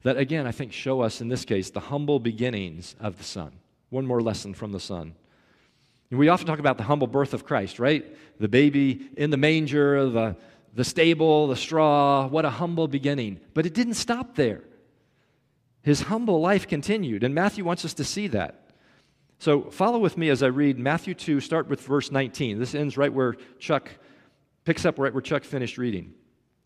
that, 0.03 0.17
again, 0.17 0.47
I 0.47 0.51
think 0.51 0.73
show 0.73 1.01
us 1.01 1.21
in 1.21 1.29
this 1.29 1.45
case 1.45 1.69
the 1.69 1.79
humble 1.79 2.19
beginnings 2.19 2.95
of 2.99 3.17
the 3.17 3.23
Son. 3.23 3.51
One 3.89 4.05
more 4.05 4.21
lesson 4.21 4.53
from 4.53 4.71
the 4.71 4.79
Son. 4.79 5.13
We 6.09 6.27
often 6.27 6.47
talk 6.47 6.59
about 6.59 6.77
the 6.77 6.83
humble 6.83 7.07
birth 7.07 7.33
of 7.33 7.45
Christ, 7.45 7.79
right? 7.79 8.05
The 8.39 8.49
baby 8.49 9.09
in 9.15 9.29
the 9.29 9.37
manger, 9.37 10.09
the, 10.09 10.35
the 10.73 10.83
stable, 10.83 11.47
the 11.47 11.55
straw, 11.55 12.27
what 12.27 12.45
a 12.45 12.49
humble 12.49 12.87
beginning. 12.87 13.39
But 13.53 13.65
it 13.65 13.73
didn't 13.73 13.95
stop 13.95 14.35
there. 14.35 14.63
His 15.81 16.01
humble 16.01 16.39
life 16.39 16.67
continued, 16.67 17.23
and 17.23 17.33
Matthew 17.33 17.65
wants 17.65 17.85
us 17.85 17.93
to 17.95 18.03
see 18.03 18.27
that. 18.27 18.69
So 19.39 19.63
follow 19.63 19.97
with 19.97 20.17
me 20.17 20.29
as 20.29 20.43
I 20.43 20.47
read 20.47 20.77
Matthew 20.77 21.15
2, 21.15 21.39
start 21.39 21.67
with 21.67 21.81
verse 21.81 22.11
19. 22.11 22.59
This 22.59 22.75
ends 22.75 22.97
right 22.97 23.11
where 23.11 23.35
Chuck 23.57 23.89
picks 24.65 24.85
up 24.85 24.99
right 24.99 25.13
where 25.13 25.21
Chuck 25.21 25.43
finished 25.43 25.77
reading. 25.79 26.13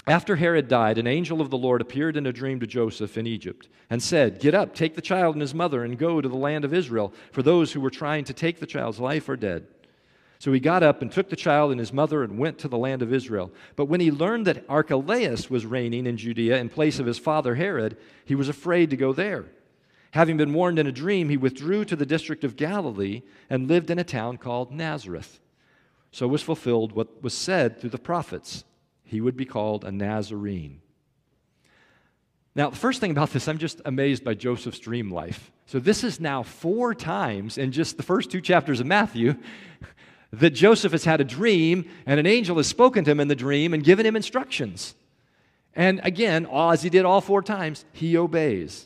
After 0.08 0.36
Herod 0.36 0.68
died, 0.68 0.98
an 0.98 1.08
angel 1.08 1.42
of 1.42 1.50
the 1.50 1.58
Lord 1.58 1.82
appeared 1.82 2.16
in 2.16 2.28
a 2.28 2.34
dream 2.34 2.60
to 2.60 2.68
Joseph 2.68 3.18
in 3.18 3.26
Egypt 3.26 3.70
and 3.90 4.04
said, 4.04 4.40
Get 4.40 4.54
up, 4.54 4.76
take 4.76 4.96
the 4.96 5.02
child 5.02 5.36
and 5.36 5.42
his 5.42 5.56
mother, 5.56 5.84
and 5.84 5.98
go 5.98 6.22
to 6.22 6.30
the 6.30 6.36
land 6.36 6.64
of 6.64 6.74
Israel, 6.74 7.12
for 7.32 7.42
those 7.42 7.72
who 7.72 7.82
were 7.82 7.90
trying 7.90 8.24
to 8.26 8.34
take 8.34 8.60
the 8.60 8.68
child's 8.68 9.00
life 9.00 9.28
are 9.30 9.36
dead. 9.36 9.66
So 10.40 10.52
he 10.52 10.60
got 10.60 10.84
up 10.84 11.02
and 11.02 11.12
took 11.12 11.30
the 11.30 11.36
child 11.36 11.72
and 11.72 11.80
his 11.80 11.94
mother 11.94 12.24
and 12.24 12.38
went 12.38 12.60
to 12.60 12.68
the 12.68 12.78
land 12.78 13.02
of 13.02 13.14
Israel. 13.14 13.52
But 13.76 13.86
when 13.86 14.02
he 14.02 14.12
learned 14.12 14.46
that 14.48 14.66
Archelaus 14.70 15.50
was 15.50 15.66
reigning 15.66 16.06
in 16.06 16.18
Judea 16.18 16.58
in 16.58 16.70
place 16.70 17.00
of 17.00 17.06
his 17.06 17.18
father 17.18 17.56
Herod, 17.56 17.98
he 18.26 18.36
was 18.36 18.50
afraid 18.50 18.90
to 18.90 18.98
go 18.98 19.14
there. 19.14 19.46
Having 20.12 20.38
been 20.38 20.54
warned 20.54 20.80
in 20.80 20.88
a 20.88 20.92
dream, 20.92 21.30
he 21.30 21.38
withdrew 21.38 21.86
to 21.86 21.96
the 21.96 22.06
district 22.06 22.44
of 22.44 22.56
Galilee 22.56 23.22
and 23.50 23.68
lived 23.68 23.90
in 23.90 24.00
a 24.00 24.04
town 24.04 24.38
called 24.38 24.72
Nazareth. 24.72 25.40
So 26.12 26.28
was 26.28 26.42
fulfilled 26.42 26.94
what 26.94 27.22
was 27.22 27.34
said 27.34 27.80
through 27.80 27.90
the 27.90 27.98
prophets 27.98 28.64
he 29.06 29.22
would 29.22 29.38
be 29.38 29.46
called 29.46 29.86
a 29.86 29.92
Nazarene. 29.92 30.82
Now, 32.56 32.70
the 32.70 32.76
first 32.76 33.02
thing 33.02 33.12
about 33.12 33.32
this, 33.32 33.48
I'm 33.48 33.58
just 33.58 33.82
amazed 33.86 34.24
by 34.24 34.34
Joseph's 34.34 34.80
dream 34.80 35.12
life. 35.12 35.52
So, 35.66 35.80
this 35.80 36.04
is 36.04 36.20
now 36.20 36.42
four 36.42 36.96
times 36.96 37.58
in 37.58 37.72
just 37.72 37.98
the 37.98 38.04
first 38.04 38.32
two 38.32 38.40
chapters 38.40 38.80
of 38.80 38.88
Matthew 38.88 39.36
that 40.40 40.52
Joseph 40.52 40.92
has 40.92 41.06
had 41.06 41.22
a 41.22 41.26
dream 41.26 41.90
and 42.06 42.20
an 42.20 42.26
angel 42.26 42.58
has 42.58 42.68
spoken 42.68 43.04
to 43.04 43.12
him 43.12 43.20
in 43.20 43.28
the 43.28 43.36
dream 43.36 43.74
and 43.74 43.84
given 43.84 44.06
him 44.06 44.16
instructions. 44.16 44.96
And 45.76 46.00
again, 46.04 46.48
as 46.52 46.82
he 46.82 46.90
did 46.90 47.06
all 47.06 47.22
four 47.22 47.42
times, 47.42 47.86
he 47.92 48.18
obeys. 48.18 48.86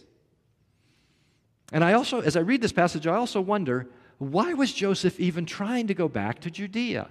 And 1.72 1.84
I 1.84 1.94
also, 1.94 2.22
as 2.22 2.36
I 2.36 2.42
read 2.42 2.62
this 2.62 2.72
passage, 2.72 3.06
I 3.06 3.16
also 3.16 3.42
wonder 3.42 3.88
why 4.18 4.54
was 4.54 4.74
Joseph 4.74 5.20
even 5.20 5.46
trying 5.46 5.88
to 5.88 5.94
go 5.94 6.08
back 6.08 6.42
to 6.42 6.52
Judea? 6.52 7.08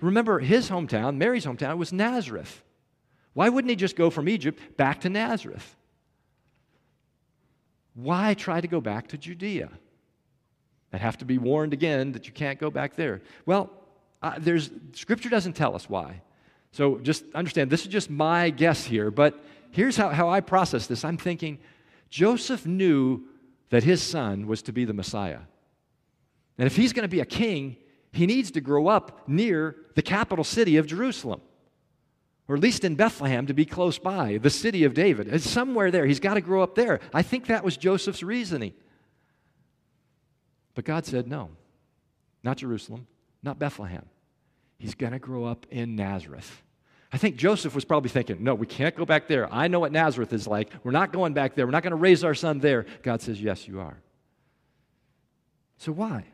Remember, 0.00 0.38
his 0.38 0.70
hometown, 0.70 1.16
Mary's 1.16 1.44
hometown, 1.44 1.76
was 1.76 1.92
Nazareth. 1.92 2.62
Why 3.34 3.48
wouldn't 3.48 3.70
he 3.70 3.76
just 3.76 3.96
go 3.96 4.10
from 4.10 4.28
Egypt 4.28 4.76
back 4.76 5.00
to 5.00 5.08
Nazareth? 5.08 5.76
Why 7.94 8.34
try 8.34 8.60
to 8.60 8.68
go 8.68 8.80
back 8.80 9.08
to 9.08 9.18
Judea? 9.18 9.70
And 10.92 11.00
have 11.00 11.18
to 11.18 11.24
be 11.24 11.38
warned 11.38 11.72
again 11.72 12.12
that 12.12 12.26
you 12.26 12.32
can't 12.32 12.58
go 12.58 12.70
back 12.70 12.96
there. 12.96 13.20
Well, 13.46 13.70
uh, 14.22 14.34
there's 14.38 14.70
Scripture 14.92 15.28
doesn't 15.28 15.54
tell 15.54 15.74
us 15.74 15.88
why. 15.88 16.22
So 16.72 16.98
just 16.98 17.24
understand, 17.34 17.70
this 17.70 17.82
is 17.82 17.88
just 17.88 18.10
my 18.10 18.50
guess 18.50 18.84
here, 18.84 19.10
but 19.10 19.42
here's 19.70 19.96
how, 19.96 20.10
how 20.10 20.28
I 20.28 20.40
process 20.40 20.86
this. 20.86 21.04
I'm 21.04 21.16
thinking 21.16 21.58
Joseph 22.10 22.66
knew 22.66 23.24
that 23.70 23.84
his 23.84 24.02
son 24.02 24.46
was 24.46 24.62
to 24.62 24.72
be 24.72 24.84
the 24.84 24.92
Messiah. 24.92 25.40
And 26.56 26.66
if 26.66 26.76
he's 26.76 26.92
going 26.92 27.04
to 27.04 27.08
be 27.08 27.20
a 27.20 27.26
king, 27.26 27.76
he 28.12 28.26
needs 28.26 28.50
to 28.52 28.60
grow 28.60 28.88
up 28.88 29.28
near 29.28 29.76
the 29.94 30.02
capital 30.02 30.44
city 30.44 30.76
of 30.76 30.86
Jerusalem, 30.86 31.40
or 32.48 32.56
at 32.56 32.62
least 32.62 32.84
in 32.84 32.94
Bethlehem 32.94 33.46
to 33.46 33.54
be 33.54 33.64
close 33.64 33.98
by, 33.98 34.38
the 34.38 34.50
city 34.50 34.84
of 34.84 34.94
David. 34.94 35.28
It's 35.28 35.48
somewhere 35.48 35.90
there. 35.90 36.06
He's 36.06 36.20
got 36.20 36.34
to 36.34 36.40
grow 36.40 36.62
up 36.62 36.74
there. 36.74 37.00
I 37.12 37.22
think 37.22 37.46
that 37.46 37.62
was 37.62 37.76
Joseph's 37.76 38.22
reasoning. 38.22 38.72
But 40.78 40.84
God 40.84 41.04
said, 41.04 41.26
no, 41.26 41.50
not 42.44 42.58
Jerusalem, 42.58 43.08
not 43.42 43.58
Bethlehem. 43.58 44.04
He's 44.78 44.94
going 44.94 45.10
to 45.10 45.18
grow 45.18 45.44
up 45.44 45.66
in 45.72 45.96
Nazareth. 45.96 46.62
I 47.12 47.18
think 47.18 47.34
Joseph 47.34 47.74
was 47.74 47.84
probably 47.84 48.10
thinking, 48.10 48.44
no, 48.44 48.54
we 48.54 48.68
can't 48.68 48.94
go 48.94 49.04
back 49.04 49.26
there. 49.26 49.52
I 49.52 49.66
know 49.66 49.80
what 49.80 49.90
Nazareth 49.90 50.32
is 50.32 50.46
like. 50.46 50.70
We're 50.84 50.92
not 50.92 51.12
going 51.12 51.32
back 51.32 51.56
there. 51.56 51.66
We're 51.66 51.72
not 51.72 51.82
going 51.82 51.90
to 51.90 51.96
raise 51.96 52.22
our 52.22 52.32
son 52.32 52.60
there. 52.60 52.86
God 53.02 53.20
says, 53.20 53.42
yes, 53.42 53.66
you 53.66 53.80
are. 53.80 54.00
So 55.78 55.90
why? 55.90 56.26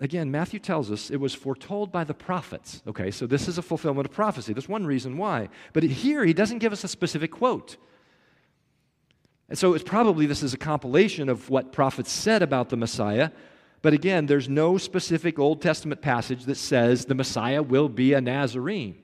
Again, 0.00 0.30
Matthew 0.30 0.60
tells 0.60 0.90
us 0.90 1.10
it 1.10 1.16
was 1.16 1.32
foretold 1.32 1.90
by 1.90 2.04
the 2.04 2.12
prophets. 2.12 2.82
Okay, 2.86 3.10
so 3.10 3.26
this 3.26 3.48
is 3.48 3.56
a 3.56 3.62
fulfillment 3.62 4.06
of 4.06 4.12
prophecy. 4.12 4.52
That's 4.52 4.68
one 4.68 4.84
reason 4.84 5.16
why. 5.16 5.48
But 5.72 5.84
here, 5.84 6.26
he 6.26 6.34
doesn't 6.34 6.58
give 6.58 6.74
us 6.74 6.84
a 6.84 6.88
specific 6.88 7.30
quote. 7.30 7.78
And 9.48 9.58
so 9.58 9.74
it's 9.74 9.84
probably 9.84 10.26
this 10.26 10.42
is 10.42 10.54
a 10.54 10.58
compilation 10.58 11.28
of 11.28 11.50
what 11.50 11.72
prophets 11.72 12.10
said 12.10 12.42
about 12.42 12.70
the 12.70 12.76
Messiah. 12.76 13.30
But 13.82 13.92
again, 13.92 14.26
there's 14.26 14.48
no 14.48 14.78
specific 14.78 15.38
Old 15.38 15.60
Testament 15.60 16.00
passage 16.00 16.44
that 16.44 16.56
says 16.56 17.04
the 17.04 17.14
Messiah 17.14 17.62
will 17.62 17.88
be 17.88 18.14
a 18.14 18.20
Nazarene. 18.20 19.02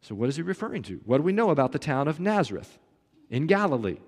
So, 0.00 0.14
what 0.14 0.28
is 0.28 0.36
he 0.36 0.42
referring 0.42 0.82
to? 0.84 1.00
What 1.04 1.18
do 1.18 1.22
we 1.22 1.32
know 1.32 1.50
about 1.50 1.72
the 1.72 1.78
town 1.78 2.08
of 2.08 2.20
Nazareth 2.20 2.78
in 3.30 3.46
Galilee? 3.46 3.98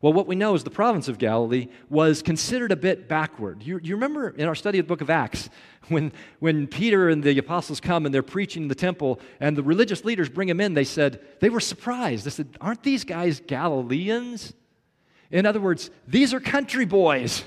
Well, 0.00 0.12
what 0.12 0.28
we 0.28 0.36
know 0.36 0.54
is 0.54 0.62
the 0.62 0.70
province 0.70 1.08
of 1.08 1.18
Galilee 1.18 1.68
was 1.88 2.22
considered 2.22 2.70
a 2.70 2.76
bit 2.76 3.08
backward. 3.08 3.64
You, 3.64 3.80
you, 3.82 3.96
remember 3.96 4.28
in 4.30 4.46
our 4.46 4.54
study 4.54 4.78
of 4.78 4.86
the 4.86 4.88
book 4.88 5.00
of 5.00 5.10
Acts, 5.10 5.50
when, 5.88 6.12
when 6.38 6.68
Peter 6.68 7.08
and 7.08 7.22
the 7.22 7.36
apostles 7.38 7.80
come 7.80 8.06
and 8.06 8.14
they're 8.14 8.22
preaching 8.22 8.62
in 8.62 8.68
the 8.68 8.76
temple, 8.76 9.18
and 9.40 9.56
the 9.56 9.62
religious 9.62 10.04
leaders 10.04 10.28
bring 10.28 10.46
them 10.46 10.60
in, 10.60 10.74
they 10.74 10.84
said, 10.84 11.20
they 11.40 11.50
were 11.50 11.60
surprised. 11.60 12.24
They 12.24 12.30
said, 12.30 12.56
Aren't 12.60 12.84
these 12.84 13.04
guys 13.04 13.40
Galileans? 13.40 14.54
In 15.30 15.46
other 15.46 15.60
words, 15.60 15.90
these 16.06 16.32
are 16.32 16.40
country 16.40 16.84
boys. 16.84 17.42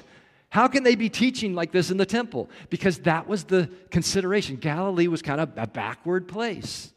How 0.50 0.68
can 0.68 0.84
they 0.84 0.96
be 0.96 1.10
teaching 1.10 1.54
like 1.56 1.72
this 1.72 1.90
in 1.90 1.98
the 1.98 2.06
temple? 2.06 2.50
Because 2.70 3.00
that 3.00 3.28
was 3.28 3.46
the 3.46 3.72
consideration. 3.90 4.58
Galilee 4.58 5.08
was 5.08 5.22
kind 5.22 5.40
of 5.40 5.52
a 5.56 5.66
backward 5.66 6.28
place. 6.28 6.94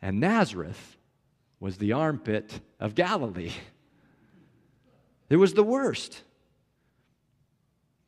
And 0.00 0.20
Nazareth 0.20 0.96
was 1.58 1.78
the 1.78 1.92
armpit 1.92 2.60
of 2.78 2.94
Galilee. 2.94 3.50
It 5.28 5.36
was 5.36 5.54
the 5.54 5.62
worst. 5.62 6.22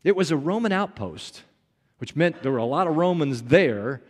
It 0.02 0.16
was 0.16 0.30
a 0.30 0.37
Roman 0.37 0.72
outpost, 0.72 1.42
which 1.98 2.16
meant 2.16 2.42
there 2.42 2.52
were 2.52 2.59
a 2.59 2.64
lot 2.64 2.87
of 2.87 2.96
Romans 2.96 3.42
there. 3.42 4.02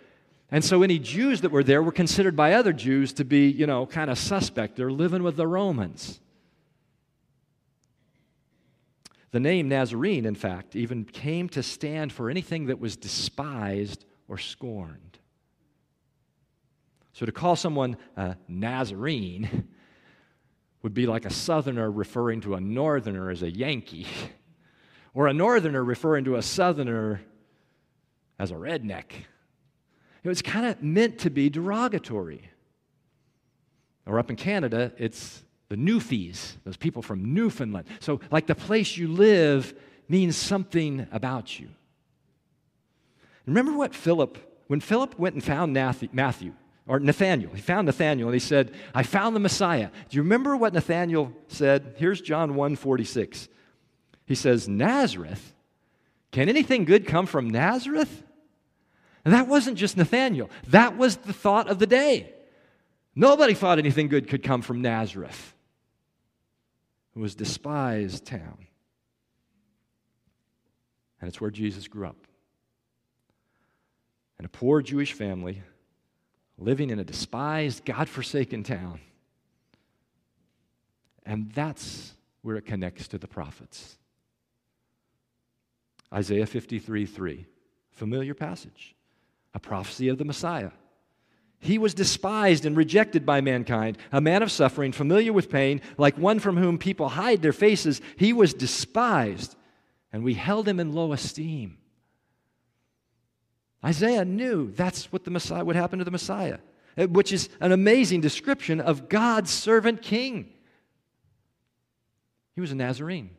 And 0.51 0.65
so 0.65 0.83
any 0.83 0.99
Jews 0.99 1.41
that 1.41 1.51
were 1.51 1.65
there 1.65 1.83
were 1.83 1.93
considered 1.93 2.37
by 2.37 2.55
other 2.55 2.73
Jews 2.73 3.13
to 3.15 3.25
be, 3.25 3.49
you 3.49 3.67
know, 3.67 3.87
kind 3.87 4.11
of 4.11 4.19
suspect. 4.19 4.77
They're 4.77 4.93
living 4.93 5.23
with 5.23 5.37
the 5.37 5.47
Romans. 5.47 6.21
The 9.33 9.41
name 9.41 9.69
Nazarene, 9.69 10.27
in 10.27 10.35
fact, 10.35 10.75
even 10.75 11.05
came 11.05 11.49
to 11.51 11.63
stand 11.63 12.13
for 12.13 12.31
anything 12.31 12.67
that 12.67 12.81
was 12.81 12.97
despised 12.97 14.05
or 14.29 14.39
scorned. 14.39 15.19
So 17.13 17.27
to 17.27 17.33
call 17.33 17.55
someone 17.55 17.97
a 18.17 18.37
Nazarene 18.49 19.69
would 20.83 20.95
be 20.95 21.07
like 21.07 21.25
a 21.25 21.31
southerner 21.31 21.91
referring 21.91 22.41
to 22.43 22.55
a 22.55 22.61
northerner 22.61 23.31
as 23.31 23.43
a 23.43 23.51
Yankee, 23.51 24.07
or 25.15 25.27
a 25.27 25.33
northerner 25.33 25.85
referring 25.85 26.25
to 26.25 26.37
a 26.37 26.43
southerner 26.43 27.21
as 28.39 28.51
a 28.51 28.55
redneck. 28.55 29.13
It 30.23 30.29
was 30.29 30.43
kind 30.43 30.67
of 30.67 30.83
meant 30.83 31.19
to 31.21 31.31
be 31.31 31.51
derogatory. 31.51 32.51
Or 34.07 34.19
up 34.19 34.31
in 34.31 34.37
Canada, 34.37 34.93
it's 34.99 35.43
the 35.69 35.77
Newfies, 35.77 36.57
those 36.65 36.77
people 36.77 37.03
from 37.03 37.33
Newfoundland. 37.33 37.87
So, 38.01 38.21
like 38.31 38.47
the 38.47 38.55
place 38.55 38.97
you 38.97 39.09
live 39.09 39.75
means 40.09 40.37
something 40.37 41.07
about 41.13 41.61
you. 41.61 41.69
Remember 43.47 43.73
what 43.73 43.95
Philip, 43.95 44.39
when 44.67 44.81
Philip 44.81 45.19
went 45.19 45.35
and 45.35 45.45
found 45.45 45.73
Matthew, 45.73 46.53
or 46.87 46.99
Nathaniel. 46.99 47.53
He 47.53 47.61
found 47.61 47.87
Nathaniel 47.87 48.29
and 48.29 48.35
he 48.35 48.41
said, 48.41 48.73
I 48.95 49.03
found 49.03 49.37
the 49.37 49.41
Messiah. 49.41 49.91
Do 50.09 50.17
you 50.17 50.23
remember 50.23 50.57
what 50.57 50.73
Nathaniel 50.73 51.33
said? 51.49 51.95
Here's 51.97 52.21
John 52.21 52.55
1 52.55 52.77
46. 52.77 53.49
He 54.27 54.35
says, 54.35 54.69
Nazareth? 54.69 55.55
Can 56.33 56.49
anything 56.49 56.85
good 56.85 57.07
come 57.07 57.27
from 57.27 57.51
Nazareth? 57.51 58.23
And 59.25 59.35
that 59.35 59.49
wasn't 59.49 59.77
just 59.77 59.97
Nathaniel, 59.97 60.51
that 60.69 60.97
was 60.97 61.17
the 61.17 61.33
thought 61.33 61.69
of 61.69 61.79
the 61.79 61.87
day. 61.87 62.33
Nobody 63.15 63.55
thought 63.55 63.79
anything 63.79 64.09
good 64.09 64.29
could 64.29 64.43
come 64.43 64.63
from 64.63 64.81
Nazareth. 64.81 65.55
It 67.15 67.19
was 67.19 67.35
despised 67.35 68.25
town. 68.25 68.67
And 71.21 71.29
it's 71.29 71.41
where 71.41 71.51
Jesus 71.51 71.89
grew 71.89 72.07
up. 72.07 72.17
In 74.39 74.47
a 74.47 74.49
poor 74.49 74.81
Jewish 74.81 75.13
family 75.13 75.63
living 76.61 76.91
in 76.91 76.99
a 76.99 77.05
despised, 77.05 77.85
God 77.85 78.09
forsaken 78.09 78.63
town. 78.63 79.01
And 81.25 81.51
that's 81.53 82.13
where 82.43 82.57
it 82.57 82.67
connects 82.67 83.09
to 83.09 83.19
the 83.19 83.27
prophets. 83.27 83.97
Isaiah 86.13 86.47
53 86.47 87.07
3, 87.07 87.47
familiar 87.91 88.35
passage, 88.35 88.95
a 89.55 89.59
prophecy 89.59 90.09
of 90.09 90.19
the 90.19 90.25
Messiah. 90.25 90.71
He 91.61 91.77
was 91.77 91.93
despised 91.93 92.65
and 92.65 92.77
rejected 92.77 93.27
by 93.27 93.43
mankind, 93.43 93.99
a 94.11 94.21
man 94.21 94.43
of 94.43 94.51
suffering, 94.51 94.93
familiar 94.93 95.33
with 95.33 95.51
pain, 95.51 95.83
like 95.99 96.17
one 96.17 96.39
from 96.39 96.57
whom 96.57 96.79
people 96.79 97.11
hide 97.11 97.43
their 97.43 97.53
faces. 97.53 98.01
He 98.17 98.33
was 98.33 98.55
despised, 98.55 99.57
and 100.11 100.25
we 100.25 100.35
held 100.35 100.67
him 100.67 100.81
in 100.81 100.95
low 100.95 101.13
esteem. 101.13 101.77
Isaiah 103.85 104.25
knew 104.25 104.71
that's 104.73 105.11
what 105.11 105.25
the 105.25 105.31
Messiah 105.31 105.65
would 105.65 105.77
happen 105.77 105.99
to 105.99 106.05
the 106.05 106.11
Messiah, 106.11 106.59
eh, 106.97 107.07
which 107.07 107.33
is 107.33 107.49
an 107.61 107.73
amazing 107.73 108.21
description 108.21 108.81
of 108.81 109.09
God's 109.09 109.51
servant 109.51 110.03
king. 110.03 110.53
He 112.55 112.61
was 112.61 112.73
a 112.73 112.75
Nazarene. 112.75 113.31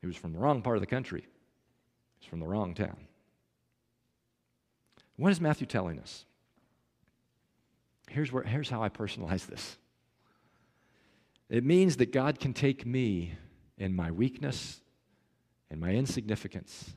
He 0.00 0.06
was 0.06 0.16
from 0.16 0.32
the 0.32 0.38
wrong 0.38 0.62
part 0.62 0.76
of 0.76 0.80
the 0.80 0.86
country. 0.86 1.20
He 1.20 2.24
was 2.24 2.28
from 2.28 2.40
the 2.40 2.46
wrong 2.46 2.74
town. 2.74 2.96
What 5.16 5.32
is 5.32 5.40
Matthew 5.40 5.66
telling 5.66 5.98
us? 5.98 6.24
Here's, 8.08 8.32
where, 8.32 8.44
here's 8.44 8.70
how 8.70 8.82
I 8.82 8.88
personalize 8.88 9.46
this 9.46 9.76
it 11.50 11.64
means 11.64 11.96
that 11.96 12.12
God 12.12 12.40
can 12.40 12.52
take 12.52 12.86
me 12.86 13.34
in 13.78 13.94
my 13.94 14.10
weakness 14.10 14.80
and 15.70 15.80
my 15.80 15.90
insignificance 15.90 16.90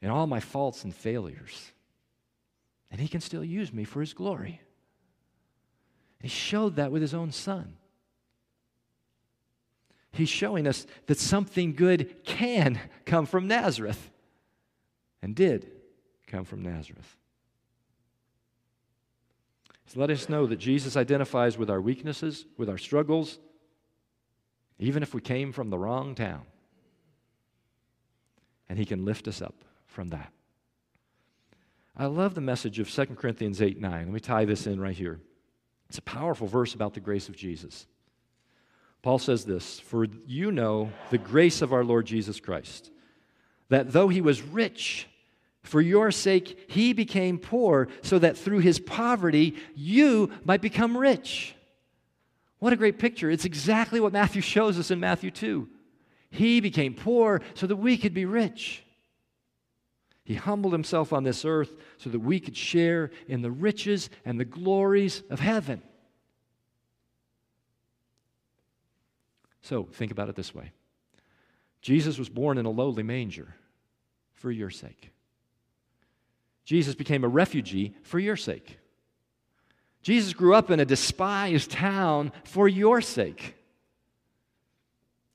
and 0.00 0.10
all 0.10 0.26
my 0.26 0.40
faults 0.40 0.84
and 0.84 0.94
failures, 0.94 1.72
and 2.90 3.00
He 3.00 3.08
can 3.08 3.20
still 3.20 3.44
use 3.44 3.72
me 3.72 3.84
for 3.84 4.00
His 4.00 4.12
glory. 4.12 4.60
He 6.20 6.28
showed 6.28 6.76
that 6.76 6.92
with 6.92 7.02
His 7.02 7.14
own 7.14 7.32
Son. 7.32 7.76
He's 10.12 10.28
showing 10.28 10.66
us 10.66 10.86
that 11.06 11.18
something 11.18 11.74
good 11.74 12.24
can 12.24 12.78
come 13.06 13.24
from 13.26 13.48
Nazareth 13.48 14.10
and 15.22 15.34
did 15.34 15.70
come 16.26 16.44
from 16.44 16.62
Nazareth. 16.62 17.16
He's 19.84 19.96
let 19.96 20.10
us 20.10 20.28
know 20.28 20.46
that 20.46 20.56
Jesus 20.56 20.96
identifies 20.96 21.56
with 21.56 21.70
our 21.70 21.80
weaknesses, 21.80 22.44
with 22.58 22.68
our 22.68 22.78
struggles, 22.78 23.38
even 24.78 25.02
if 25.02 25.14
we 25.14 25.20
came 25.20 25.52
from 25.52 25.70
the 25.70 25.78
wrong 25.78 26.14
town. 26.14 26.42
And 28.72 28.78
He 28.78 28.86
can 28.86 29.04
lift 29.04 29.28
us 29.28 29.42
up 29.42 29.54
from 29.84 30.08
that. 30.08 30.32
I 31.94 32.06
love 32.06 32.34
the 32.34 32.40
message 32.40 32.78
of 32.78 32.90
2 32.90 33.04
Corinthians 33.16 33.60
8 33.60 33.78
9. 33.78 34.04
Let 34.06 34.08
me 34.14 34.18
tie 34.18 34.46
this 34.46 34.66
in 34.66 34.80
right 34.80 34.96
here. 34.96 35.20
It's 35.90 35.98
a 35.98 36.02
powerful 36.02 36.46
verse 36.46 36.72
about 36.72 36.94
the 36.94 37.00
grace 37.00 37.28
of 37.28 37.36
Jesus. 37.36 37.86
Paul 39.02 39.18
says 39.18 39.44
this 39.44 39.78
For 39.78 40.06
you 40.26 40.50
know 40.50 40.90
the 41.10 41.18
grace 41.18 41.60
of 41.60 41.74
our 41.74 41.84
Lord 41.84 42.06
Jesus 42.06 42.40
Christ, 42.40 42.90
that 43.68 43.92
though 43.92 44.08
he 44.08 44.22
was 44.22 44.40
rich, 44.40 45.06
for 45.62 45.82
your 45.82 46.10
sake 46.10 46.64
he 46.70 46.94
became 46.94 47.36
poor, 47.38 47.88
so 48.00 48.18
that 48.20 48.38
through 48.38 48.60
his 48.60 48.80
poverty 48.80 49.54
you 49.74 50.30
might 50.46 50.62
become 50.62 50.96
rich. 50.96 51.54
What 52.58 52.72
a 52.72 52.76
great 52.76 52.98
picture. 52.98 53.30
It's 53.30 53.44
exactly 53.44 54.00
what 54.00 54.14
Matthew 54.14 54.40
shows 54.40 54.78
us 54.78 54.90
in 54.90 54.98
Matthew 54.98 55.30
2. 55.30 55.68
He 56.32 56.60
became 56.60 56.94
poor 56.94 57.42
so 57.52 57.66
that 57.66 57.76
we 57.76 57.98
could 57.98 58.14
be 58.14 58.24
rich. 58.24 58.82
He 60.24 60.34
humbled 60.34 60.72
himself 60.72 61.12
on 61.12 61.24
this 61.24 61.44
earth 61.44 61.76
so 61.98 62.08
that 62.08 62.20
we 62.20 62.40
could 62.40 62.56
share 62.56 63.10
in 63.28 63.42
the 63.42 63.50
riches 63.50 64.08
and 64.24 64.40
the 64.40 64.46
glories 64.46 65.22
of 65.28 65.40
heaven. 65.40 65.82
So 69.60 69.84
think 69.92 70.10
about 70.10 70.30
it 70.30 70.34
this 70.34 70.54
way 70.54 70.72
Jesus 71.82 72.18
was 72.18 72.30
born 72.30 72.56
in 72.56 72.64
a 72.64 72.70
lowly 72.70 73.02
manger 73.02 73.54
for 74.32 74.50
your 74.50 74.70
sake. 74.70 75.10
Jesus 76.64 76.94
became 76.94 77.24
a 77.24 77.28
refugee 77.28 77.94
for 78.04 78.18
your 78.18 78.36
sake. 78.36 78.78
Jesus 80.00 80.32
grew 80.32 80.54
up 80.54 80.70
in 80.70 80.80
a 80.80 80.86
despised 80.86 81.70
town 81.70 82.32
for 82.44 82.68
your 82.68 83.02
sake. 83.02 83.56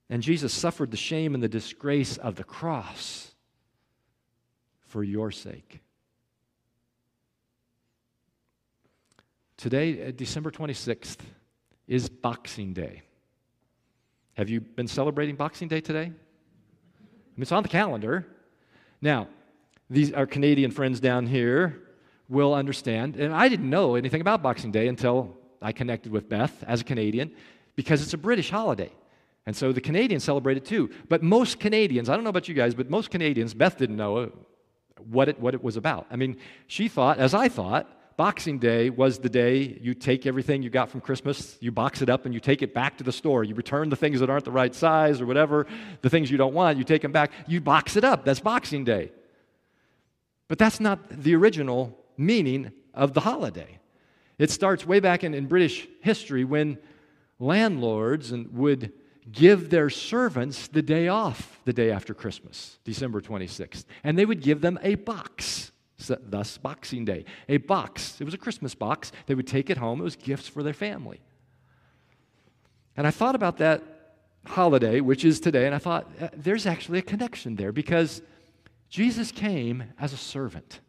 And 0.09 0.23
Jesus 0.23 0.53
suffered 0.53 0.91
the 0.91 0.97
shame 0.97 1.33
and 1.33 1.43
the 1.43 1.49
disgrace 1.49 2.17
of 2.17 2.35
the 2.35 2.43
cross 2.43 3.33
for 4.85 5.03
your 5.03 5.31
sake. 5.31 5.81
Today, 9.57 10.07
uh, 10.07 10.11
December 10.11 10.51
26th, 10.51 11.17
is 11.87 12.09
Boxing 12.09 12.73
Day. 12.73 13.01
Have 14.35 14.49
you 14.49 14.61
been 14.61 14.87
celebrating 14.87 15.35
Boxing 15.35 15.67
Day 15.67 15.81
today? 15.81 16.03
I 16.03 16.05
mean, 16.05 17.41
it's 17.41 17.51
on 17.51 17.63
the 17.63 17.69
calendar. 17.69 18.27
Now, 19.01 19.27
these 19.89 20.13
our 20.13 20.27
Canadian 20.27 20.71
friends 20.71 20.99
down 20.99 21.25
here 21.25 21.81
will 22.29 22.53
understand, 22.53 23.15
and 23.15 23.33
I 23.33 23.49
didn't 23.49 23.69
know 23.69 23.95
anything 23.95 24.21
about 24.21 24.43
Boxing 24.43 24.71
Day 24.71 24.87
until 24.87 25.35
I 25.61 25.71
connected 25.71 26.11
with 26.11 26.29
Beth 26.29 26.63
as 26.67 26.81
a 26.81 26.83
Canadian 26.83 27.31
because 27.75 28.01
it's 28.01 28.13
a 28.13 28.17
British 28.17 28.49
holiday. 28.49 28.91
And 29.47 29.55
so 29.55 29.71
the 29.71 29.79
Canadians 29.79 30.25
celebrate 30.25 30.57
it 30.57 30.65
too. 30.65 30.89
But 31.07 31.23
most 31.23 31.57
Canadians, 31.57 32.09
I 32.09 32.15
don't 32.15 32.25
know 32.25 32.29
about 32.29 32.49
you 32.49 32.53
guys, 32.53 32.75
but 32.75 32.89
most 32.89 33.09
Canadians, 33.09 33.53
Beth 33.53 33.77
didn't 33.77 33.95
know 33.95 34.17
uh, 34.17 34.27
what 35.09 35.29
it, 35.29 35.39
what 35.39 35.53
it 35.53 35.63
was 35.63 35.77
about. 35.77 36.05
I 36.11 36.17
mean, 36.17 36.35
she 36.67 36.89
thought, 36.89 37.17
as 37.17 37.33
I 37.33 37.47
thought, 37.47 37.89
Boxing 38.17 38.59
Day 38.59 38.89
was 38.89 39.19
the 39.19 39.29
day 39.29 39.79
you 39.81 39.93
take 39.93 40.25
everything 40.25 40.63
you 40.63 40.69
got 40.69 40.89
from 40.89 40.99
Christmas, 40.99 41.57
you 41.61 41.71
box 41.71 42.01
it 42.01 42.09
up, 42.09 42.25
and 42.25 42.33
you 42.33 42.41
take 42.41 42.61
it 42.61 42.73
back 42.73 42.97
to 42.97 43.05
the 43.05 43.11
store. 43.11 43.45
You 43.45 43.55
return 43.55 43.87
the 43.89 43.95
things 43.95 44.19
that 44.19 44.29
aren't 44.29 44.43
the 44.43 44.51
right 44.51 44.75
size 44.75 45.21
or 45.21 45.25
whatever, 45.25 45.65
the 46.01 46.09
things 46.09 46.29
you 46.29 46.37
don't 46.37 46.53
want, 46.53 46.77
you 46.77 46.83
take 46.83 47.01
them 47.01 47.13
back, 47.13 47.31
you 47.47 47.61
box 47.61 47.95
it 47.95 48.03
up. 48.03 48.25
That's 48.25 48.41
Boxing 48.41 48.83
Day. 48.83 49.11
But 50.49 50.57
that's 50.57 50.81
not 50.81 51.09
the 51.09 51.35
original 51.35 51.97
meaning 52.17 52.73
of 52.93 53.13
the 53.13 53.21
holiday. 53.21 53.79
It 54.39 54.51
starts 54.51 54.85
way 54.85 54.99
back 54.99 55.23
in, 55.23 55.33
in 55.33 55.45
British 55.45 55.87
history 56.01 56.43
when 56.43 56.79
landlords 57.39 58.33
and 58.33 58.51
would 58.53 58.91
give 59.31 59.69
their 59.69 59.89
servants 59.89 60.67
the 60.67 60.81
day 60.81 61.07
off 61.07 61.59
the 61.65 61.73
day 61.73 61.91
after 61.91 62.13
Christmas, 62.13 62.79
December 62.83 63.21
26th. 63.21 63.85
And 64.03 64.17
they 64.17 64.25
would 64.25 64.41
give 64.41 64.61
them 64.61 64.79
a 64.81 64.95
box, 64.95 65.71
thus 66.07 66.57
Boxing 66.57 67.05
Day. 67.05 67.25
A 67.49 67.57
box. 67.57 68.19
It 68.21 68.23
was 68.23 68.33
a 68.33 68.37
Christmas 68.37 68.75
box. 68.75 69.11
They 69.25 69.35
would 69.35 69.47
take 69.47 69.69
it 69.69 69.77
home. 69.77 69.99
It 69.99 70.05
was 70.05 70.15
gifts 70.15 70.47
for 70.47 70.63
their 70.63 70.73
family. 70.73 71.19
And 72.95 73.05
I 73.05 73.11
thought 73.11 73.35
about 73.35 73.57
that 73.57 73.83
holiday, 74.45 75.01
which 75.01 75.25
is 75.25 75.39
today, 75.39 75.65
and 75.65 75.75
I 75.75 75.77
thought 75.77 76.09
uh, 76.21 76.29
there's 76.35 76.65
actually 76.65 76.99
a 76.99 77.03
connection 77.03 77.55
there 77.55 77.73
because 77.73 78.21
Jesus 78.89 79.31
came 79.31 79.83
as 79.99 80.13
a 80.13 80.17
servant. 80.17 80.79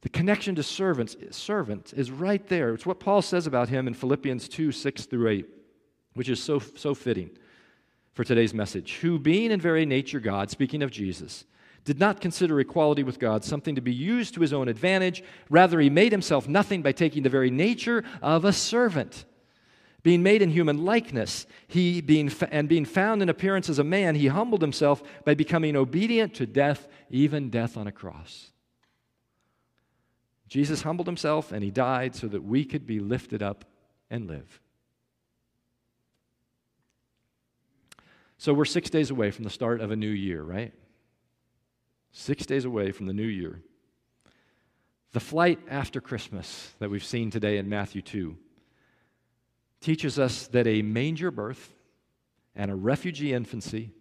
The 0.00 0.08
connection 0.08 0.56
to 0.56 0.62
servants, 0.62 1.16
servant 1.30 1.94
is 1.96 2.10
right 2.10 2.46
there. 2.48 2.74
It's 2.74 2.84
what 2.84 3.00
Paul 3.00 3.22
says 3.22 3.46
about 3.46 3.68
him 3.68 3.86
in 3.86 3.94
Philippians 3.94 4.48
2 4.48 4.72
6 4.72 5.06
through 5.06 5.28
8, 5.28 5.48
which 6.14 6.28
is 6.28 6.42
so, 6.42 6.58
so 6.58 6.94
fitting 6.94 7.30
for 8.14 8.24
today's 8.24 8.54
message, 8.54 8.94
who, 8.96 9.18
being 9.18 9.50
in 9.50 9.60
very 9.60 9.84
nature 9.84 10.20
God, 10.20 10.50
speaking 10.50 10.82
of 10.82 10.90
Jesus, 10.90 11.44
did 11.84 11.98
not 11.98 12.20
consider 12.20 12.58
equality 12.60 13.02
with 13.02 13.18
God 13.18 13.44
something 13.44 13.74
to 13.74 13.80
be 13.80 13.92
used 13.92 14.34
to 14.34 14.40
his 14.40 14.52
own 14.52 14.68
advantage. 14.68 15.22
Rather, 15.50 15.80
he 15.80 15.90
made 15.90 16.12
himself 16.12 16.48
nothing 16.48 16.80
by 16.80 16.92
taking 16.92 17.22
the 17.22 17.28
very 17.28 17.50
nature 17.50 18.02
of 18.22 18.44
a 18.44 18.52
servant. 18.52 19.24
Being 20.02 20.22
made 20.22 20.42
in 20.42 20.50
human 20.50 20.84
likeness, 20.84 21.46
he 21.66 22.00
being 22.00 22.30
and 22.50 22.68
being 22.68 22.84
found 22.84 23.22
in 23.22 23.28
appearance 23.28 23.68
as 23.68 23.78
a 23.78 23.84
man, 23.84 24.14
he 24.14 24.28
humbled 24.28 24.60
himself 24.60 25.02
by 25.24 25.34
becoming 25.34 25.76
obedient 25.76 26.34
to 26.34 26.46
death, 26.46 26.88
even 27.10 27.50
death 27.50 27.76
on 27.76 27.86
a 27.86 27.92
cross. 27.92 28.50
Jesus 30.46 30.82
humbled 30.82 31.06
himself 31.06 31.52
and 31.52 31.64
he 31.64 31.70
died 31.70 32.14
so 32.14 32.28
that 32.28 32.44
we 32.44 32.64
could 32.64 32.86
be 32.86 33.00
lifted 33.00 33.42
up 33.42 33.64
and 34.10 34.28
live. 34.28 34.60
So 38.44 38.52
we're 38.52 38.66
six 38.66 38.90
days 38.90 39.10
away 39.10 39.30
from 39.30 39.44
the 39.44 39.50
start 39.50 39.80
of 39.80 39.90
a 39.90 39.96
new 39.96 40.10
year, 40.10 40.42
right? 40.42 40.74
Six 42.12 42.44
days 42.44 42.66
away 42.66 42.92
from 42.92 43.06
the 43.06 43.14
new 43.14 43.26
year. 43.26 43.62
The 45.12 45.20
flight 45.20 45.60
after 45.70 45.98
Christmas 45.98 46.70
that 46.78 46.90
we've 46.90 47.02
seen 47.02 47.30
today 47.30 47.56
in 47.56 47.70
Matthew 47.70 48.02
2 48.02 48.36
teaches 49.80 50.18
us 50.18 50.46
that 50.48 50.66
a 50.66 50.82
manger 50.82 51.30
birth 51.30 51.72
and 52.54 52.70
a 52.70 52.74
refugee 52.74 53.32
infancy 53.32 53.92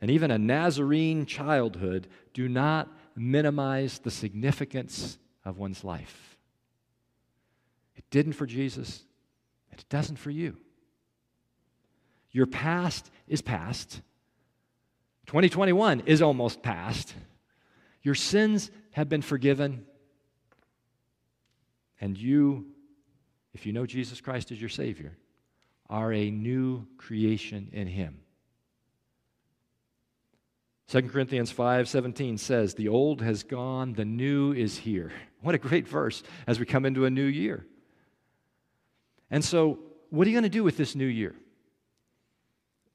and 0.00 0.10
even 0.10 0.30
a 0.30 0.38
Nazarene 0.38 1.26
childhood 1.26 2.08
do 2.32 2.48
not 2.48 2.88
minimize 3.16 3.98
the 3.98 4.10
significance 4.10 5.18
of 5.44 5.58
one's 5.58 5.84
life. 5.84 6.38
It 7.96 8.04
didn't 8.08 8.32
for 8.32 8.46
Jesus, 8.46 9.04
and 9.70 9.78
it 9.78 9.90
doesn't 9.90 10.16
for 10.16 10.30
you. 10.30 10.56
Your 12.30 12.46
past 12.46 13.10
is 13.28 13.42
past. 13.42 14.00
2021 15.26 16.02
is 16.06 16.22
almost 16.22 16.62
past. 16.62 17.14
Your 18.02 18.14
sins 18.14 18.70
have 18.92 19.08
been 19.08 19.22
forgiven. 19.22 19.84
And 22.00 22.16
you, 22.16 22.66
if 23.52 23.66
you 23.66 23.72
know 23.72 23.86
Jesus 23.86 24.20
Christ 24.20 24.50
as 24.50 24.60
your 24.60 24.70
Savior, 24.70 25.16
are 25.90 26.12
a 26.12 26.30
new 26.30 26.86
creation 26.96 27.68
in 27.72 27.86
Him. 27.86 28.20
2 30.88 31.02
Corinthians 31.02 31.52
5:17 31.52 32.38
says, 32.38 32.74
"The 32.74 32.88
old 32.88 33.20
has 33.20 33.42
gone, 33.42 33.92
the 33.92 34.06
new 34.06 34.52
is 34.52 34.78
here." 34.78 35.12
What 35.40 35.54
a 35.54 35.58
great 35.58 35.86
verse 35.86 36.22
as 36.46 36.58
we 36.58 36.66
come 36.66 36.84
into 36.84 37.04
a 37.04 37.10
new 37.10 37.26
year. 37.26 37.66
And 39.30 39.44
so, 39.44 39.78
what 40.10 40.26
are 40.26 40.30
you 40.30 40.34
going 40.34 40.42
to 40.44 40.48
do 40.48 40.64
with 40.64 40.76
this 40.76 40.94
new 40.94 41.06
year? 41.06 41.34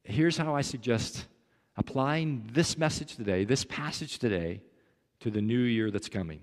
Here's 0.04 0.38
how 0.38 0.56
I 0.56 0.62
suggest 0.62 1.26
applying 1.76 2.50
this 2.54 2.78
message 2.78 3.16
today, 3.16 3.46
this 3.46 3.64
passage 3.64 4.20
today, 4.20 4.62
to 5.22 5.32
the 5.32 5.42
new 5.42 5.60
year 5.60 5.90
that's 5.90 6.10
coming. 6.10 6.42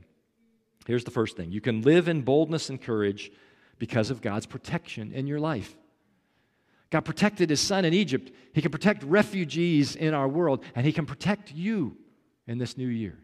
Here's 0.87 1.05
the 1.05 1.11
first 1.11 1.37
thing 1.37 1.53
you 1.53 1.61
can 1.61 1.83
live 1.83 2.09
in 2.09 2.23
boldness 2.23 2.71
and 2.71 2.81
courage 2.81 3.31
because 3.79 4.11
of 4.11 4.23
God's 4.23 4.47
protection 4.47 5.13
in 5.13 5.27
your 5.27 5.41
life. 5.41 5.77
God 6.91 7.05
protected 7.05 7.51
his 7.51 7.61
son 7.61 7.85
in 7.85 7.95
Egypt. 7.95 8.33
He 8.53 8.63
can 8.63 8.73
protect 8.73 9.05
refugees 9.05 9.95
in 9.95 10.13
our 10.13 10.27
world, 10.27 10.65
and 10.75 10.85
he 10.85 10.93
can 10.93 11.07
protect 11.07 11.53
you 11.53 11.97
in 12.47 12.59
this 12.59 12.77
new 12.77 12.89
year. 12.89 13.17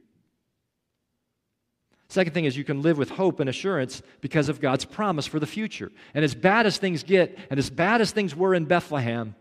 Second 2.09 2.33
thing 2.33 2.45
is 2.45 2.57
you 2.57 2.63
can 2.63 2.83
live 2.83 2.99
with 2.99 3.11
hope 3.11 3.41
and 3.41 3.51
assurance 3.51 4.03
because 4.21 4.49
of 4.49 4.61
God's 4.61 4.85
promise 4.85 5.27
for 5.27 5.41
the 5.41 5.47
future. 5.47 5.91
And 6.15 6.25
as 6.25 6.37
bad 6.37 6.65
as 6.65 6.79
things 6.79 7.03
get, 7.03 7.37
and 7.51 7.59
as 7.59 7.69
bad 7.69 8.01
as 8.01 8.13
things 8.13 8.37
were 8.37 8.55
in 8.55 8.67
Bethlehem, 8.67 9.35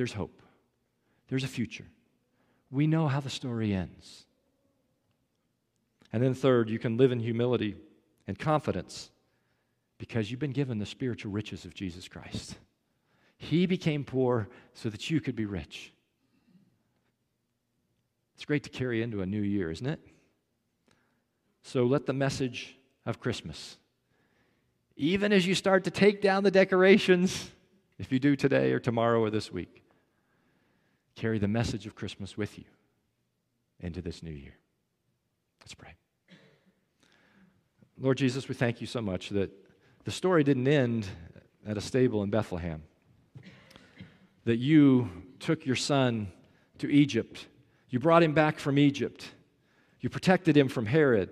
there's 0.00 0.14
hope. 0.14 0.40
There's 1.28 1.44
a 1.44 1.48
future. 1.48 1.84
We 2.70 2.86
know 2.86 3.06
how 3.06 3.20
the 3.20 3.28
story 3.28 3.74
ends. 3.74 4.24
And 6.10 6.22
then, 6.22 6.32
third, 6.32 6.70
you 6.70 6.78
can 6.78 6.96
live 6.96 7.12
in 7.12 7.20
humility 7.20 7.76
and 8.26 8.38
confidence 8.38 9.10
because 9.98 10.30
you've 10.30 10.40
been 10.40 10.52
given 10.52 10.78
the 10.78 10.86
spiritual 10.86 11.32
riches 11.32 11.66
of 11.66 11.74
Jesus 11.74 12.08
Christ. 12.08 12.56
He 13.36 13.66
became 13.66 14.02
poor 14.02 14.48
so 14.72 14.88
that 14.88 15.10
you 15.10 15.20
could 15.20 15.36
be 15.36 15.44
rich. 15.44 15.92
It's 18.36 18.46
great 18.46 18.62
to 18.62 18.70
carry 18.70 19.02
into 19.02 19.20
a 19.20 19.26
new 19.26 19.42
year, 19.42 19.70
isn't 19.70 19.86
it? 19.86 20.00
So 21.62 21.84
let 21.84 22.06
the 22.06 22.14
message 22.14 22.78
of 23.04 23.20
Christmas, 23.20 23.76
even 24.96 25.30
as 25.30 25.46
you 25.46 25.54
start 25.54 25.84
to 25.84 25.90
take 25.90 26.22
down 26.22 26.42
the 26.42 26.50
decorations, 26.50 27.50
if 27.98 28.10
you 28.10 28.18
do 28.18 28.34
today 28.34 28.72
or 28.72 28.80
tomorrow 28.80 29.20
or 29.20 29.28
this 29.28 29.52
week, 29.52 29.84
carry 31.14 31.38
the 31.38 31.48
message 31.48 31.86
of 31.86 31.94
Christmas 31.94 32.36
with 32.36 32.58
you 32.58 32.64
into 33.80 34.02
this 34.02 34.22
new 34.22 34.30
year. 34.30 34.54
Let's 35.60 35.74
pray. 35.74 35.94
Lord 37.98 38.16
Jesus, 38.16 38.48
we 38.48 38.54
thank 38.54 38.80
you 38.80 38.86
so 38.86 39.02
much 39.02 39.28
that 39.30 39.50
the 40.04 40.10
story 40.10 40.42
didn't 40.42 40.66
end 40.66 41.06
at 41.66 41.76
a 41.76 41.80
stable 41.80 42.22
in 42.22 42.30
Bethlehem. 42.30 42.82
That 44.44 44.56
you 44.56 45.10
took 45.38 45.66
your 45.66 45.76
son 45.76 46.32
to 46.78 46.90
Egypt. 46.90 47.46
You 47.90 47.98
brought 47.98 48.22
him 48.22 48.32
back 48.32 48.58
from 48.58 48.78
Egypt. 48.78 49.30
You 50.00 50.08
protected 50.08 50.56
him 50.56 50.68
from 50.68 50.86
Herod. 50.86 51.28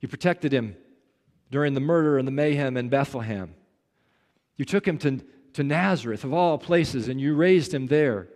You 0.00 0.08
protected 0.08 0.52
him 0.52 0.76
during 1.50 1.74
the 1.74 1.80
murder 1.80 2.18
and 2.18 2.26
the 2.26 2.32
mayhem 2.32 2.76
in 2.76 2.88
Bethlehem. 2.88 3.54
You 4.56 4.64
took 4.64 4.88
him 4.88 4.96
to, 4.98 5.20
to 5.56 5.64
Nazareth, 5.64 6.24
of 6.24 6.32
all 6.32 6.56
places, 6.56 7.08
and 7.08 7.20
you 7.20 7.34
raised 7.34 7.74
him 7.74 7.88
there 7.88 8.28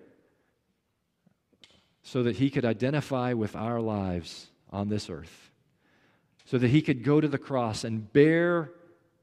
so 2.03 2.23
that 2.23 2.37
he 2.37 2.51
could 2.51 2.65
identify 2.65 3.33
with 3.33 3.57
our 3.57 3.81
lives 3.81 4.49
on 4.71 4.89
this 4.89 5.09
earth 5.09 5.51
so 6.51 6.59
that 6.59 6.69
he 6.71 6.83
could 6.83 7.05
go 7.05 7.21
to 7.21 7.29
the 7.29 7.39
cross 7.39 7.85
and 7.85 8.13
bear 8.13 8.73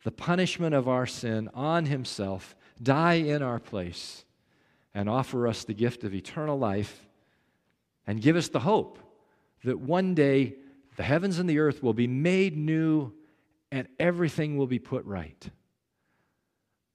the 0.06 0.12
punishment 0.12 0.74
of 0.74 0.88
our 0.88 1.06
sin 1.06 1.50
on 1.54 1.86
himself, 1.86 2.56
die 2.82 3.16
in 3.16 3.42
our 3.42 3.60
place, 3.60 4.24
and 4.94 5.10
offer 5.10 5.46
us 5.46 5.66
the 5.66 5.74
gift 5.74 6.06
of 6.06 6.16
eternal 6.16 6.58
life 6.58 7.06
and 8.06 8.22
give 8.22 8.38
us 8.38 8.48
the 8.48 8.62
hope 8.62 8.98
that 9.66 9.78
one 9.78 10.16
day 10.16 10.56
the 10.96 11.04
heavens 11.04 11.38
and 11.38 11.50
the 11.50 11.60
earth 11.60 11.84
will 11.84 11.94
be 11.94 12.08
made 12.08 12.56
new 12.56 13.12
and 13.74 13.90
everything 14.00 14.56
will 14.56 14.66
be 14.66 14.80
put 14.80 15.04
right. 15.04 15.50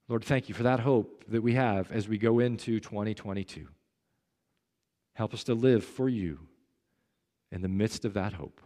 Lord, 0.08 0.24
thank 0.24 0.48
you 0.48 0.54
for 0.54 0.64
that 0.64 0.80
hope 0.80 1.24
that 1.28 1.42
we 1.42 1.54
have 1.54 1.90
as 1.90 2.08
we 2.08 2.18
go 2.18 2.38
into 2.38 2.80
2022. 2.80 3.68
Help 5.14 5.34
us 5.34 5.44
to 5.44 5.54
live 5.54 5.84
for 5.84 6.08
you 6.08 6.40
in 7.50 7.62
the 7.62 7.68
midst 7.68 8.04
of 8.04 8.14
that 8.14 8.32
hope. 8.32 8.60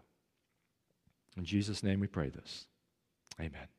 In 1.36 1.44
Jesus' 1.44 1.82
name 1.82 2.00
we 2.00 2.06
pray 2.06 2.30
this. 2.30 2.66
Amen. 3.40 3.75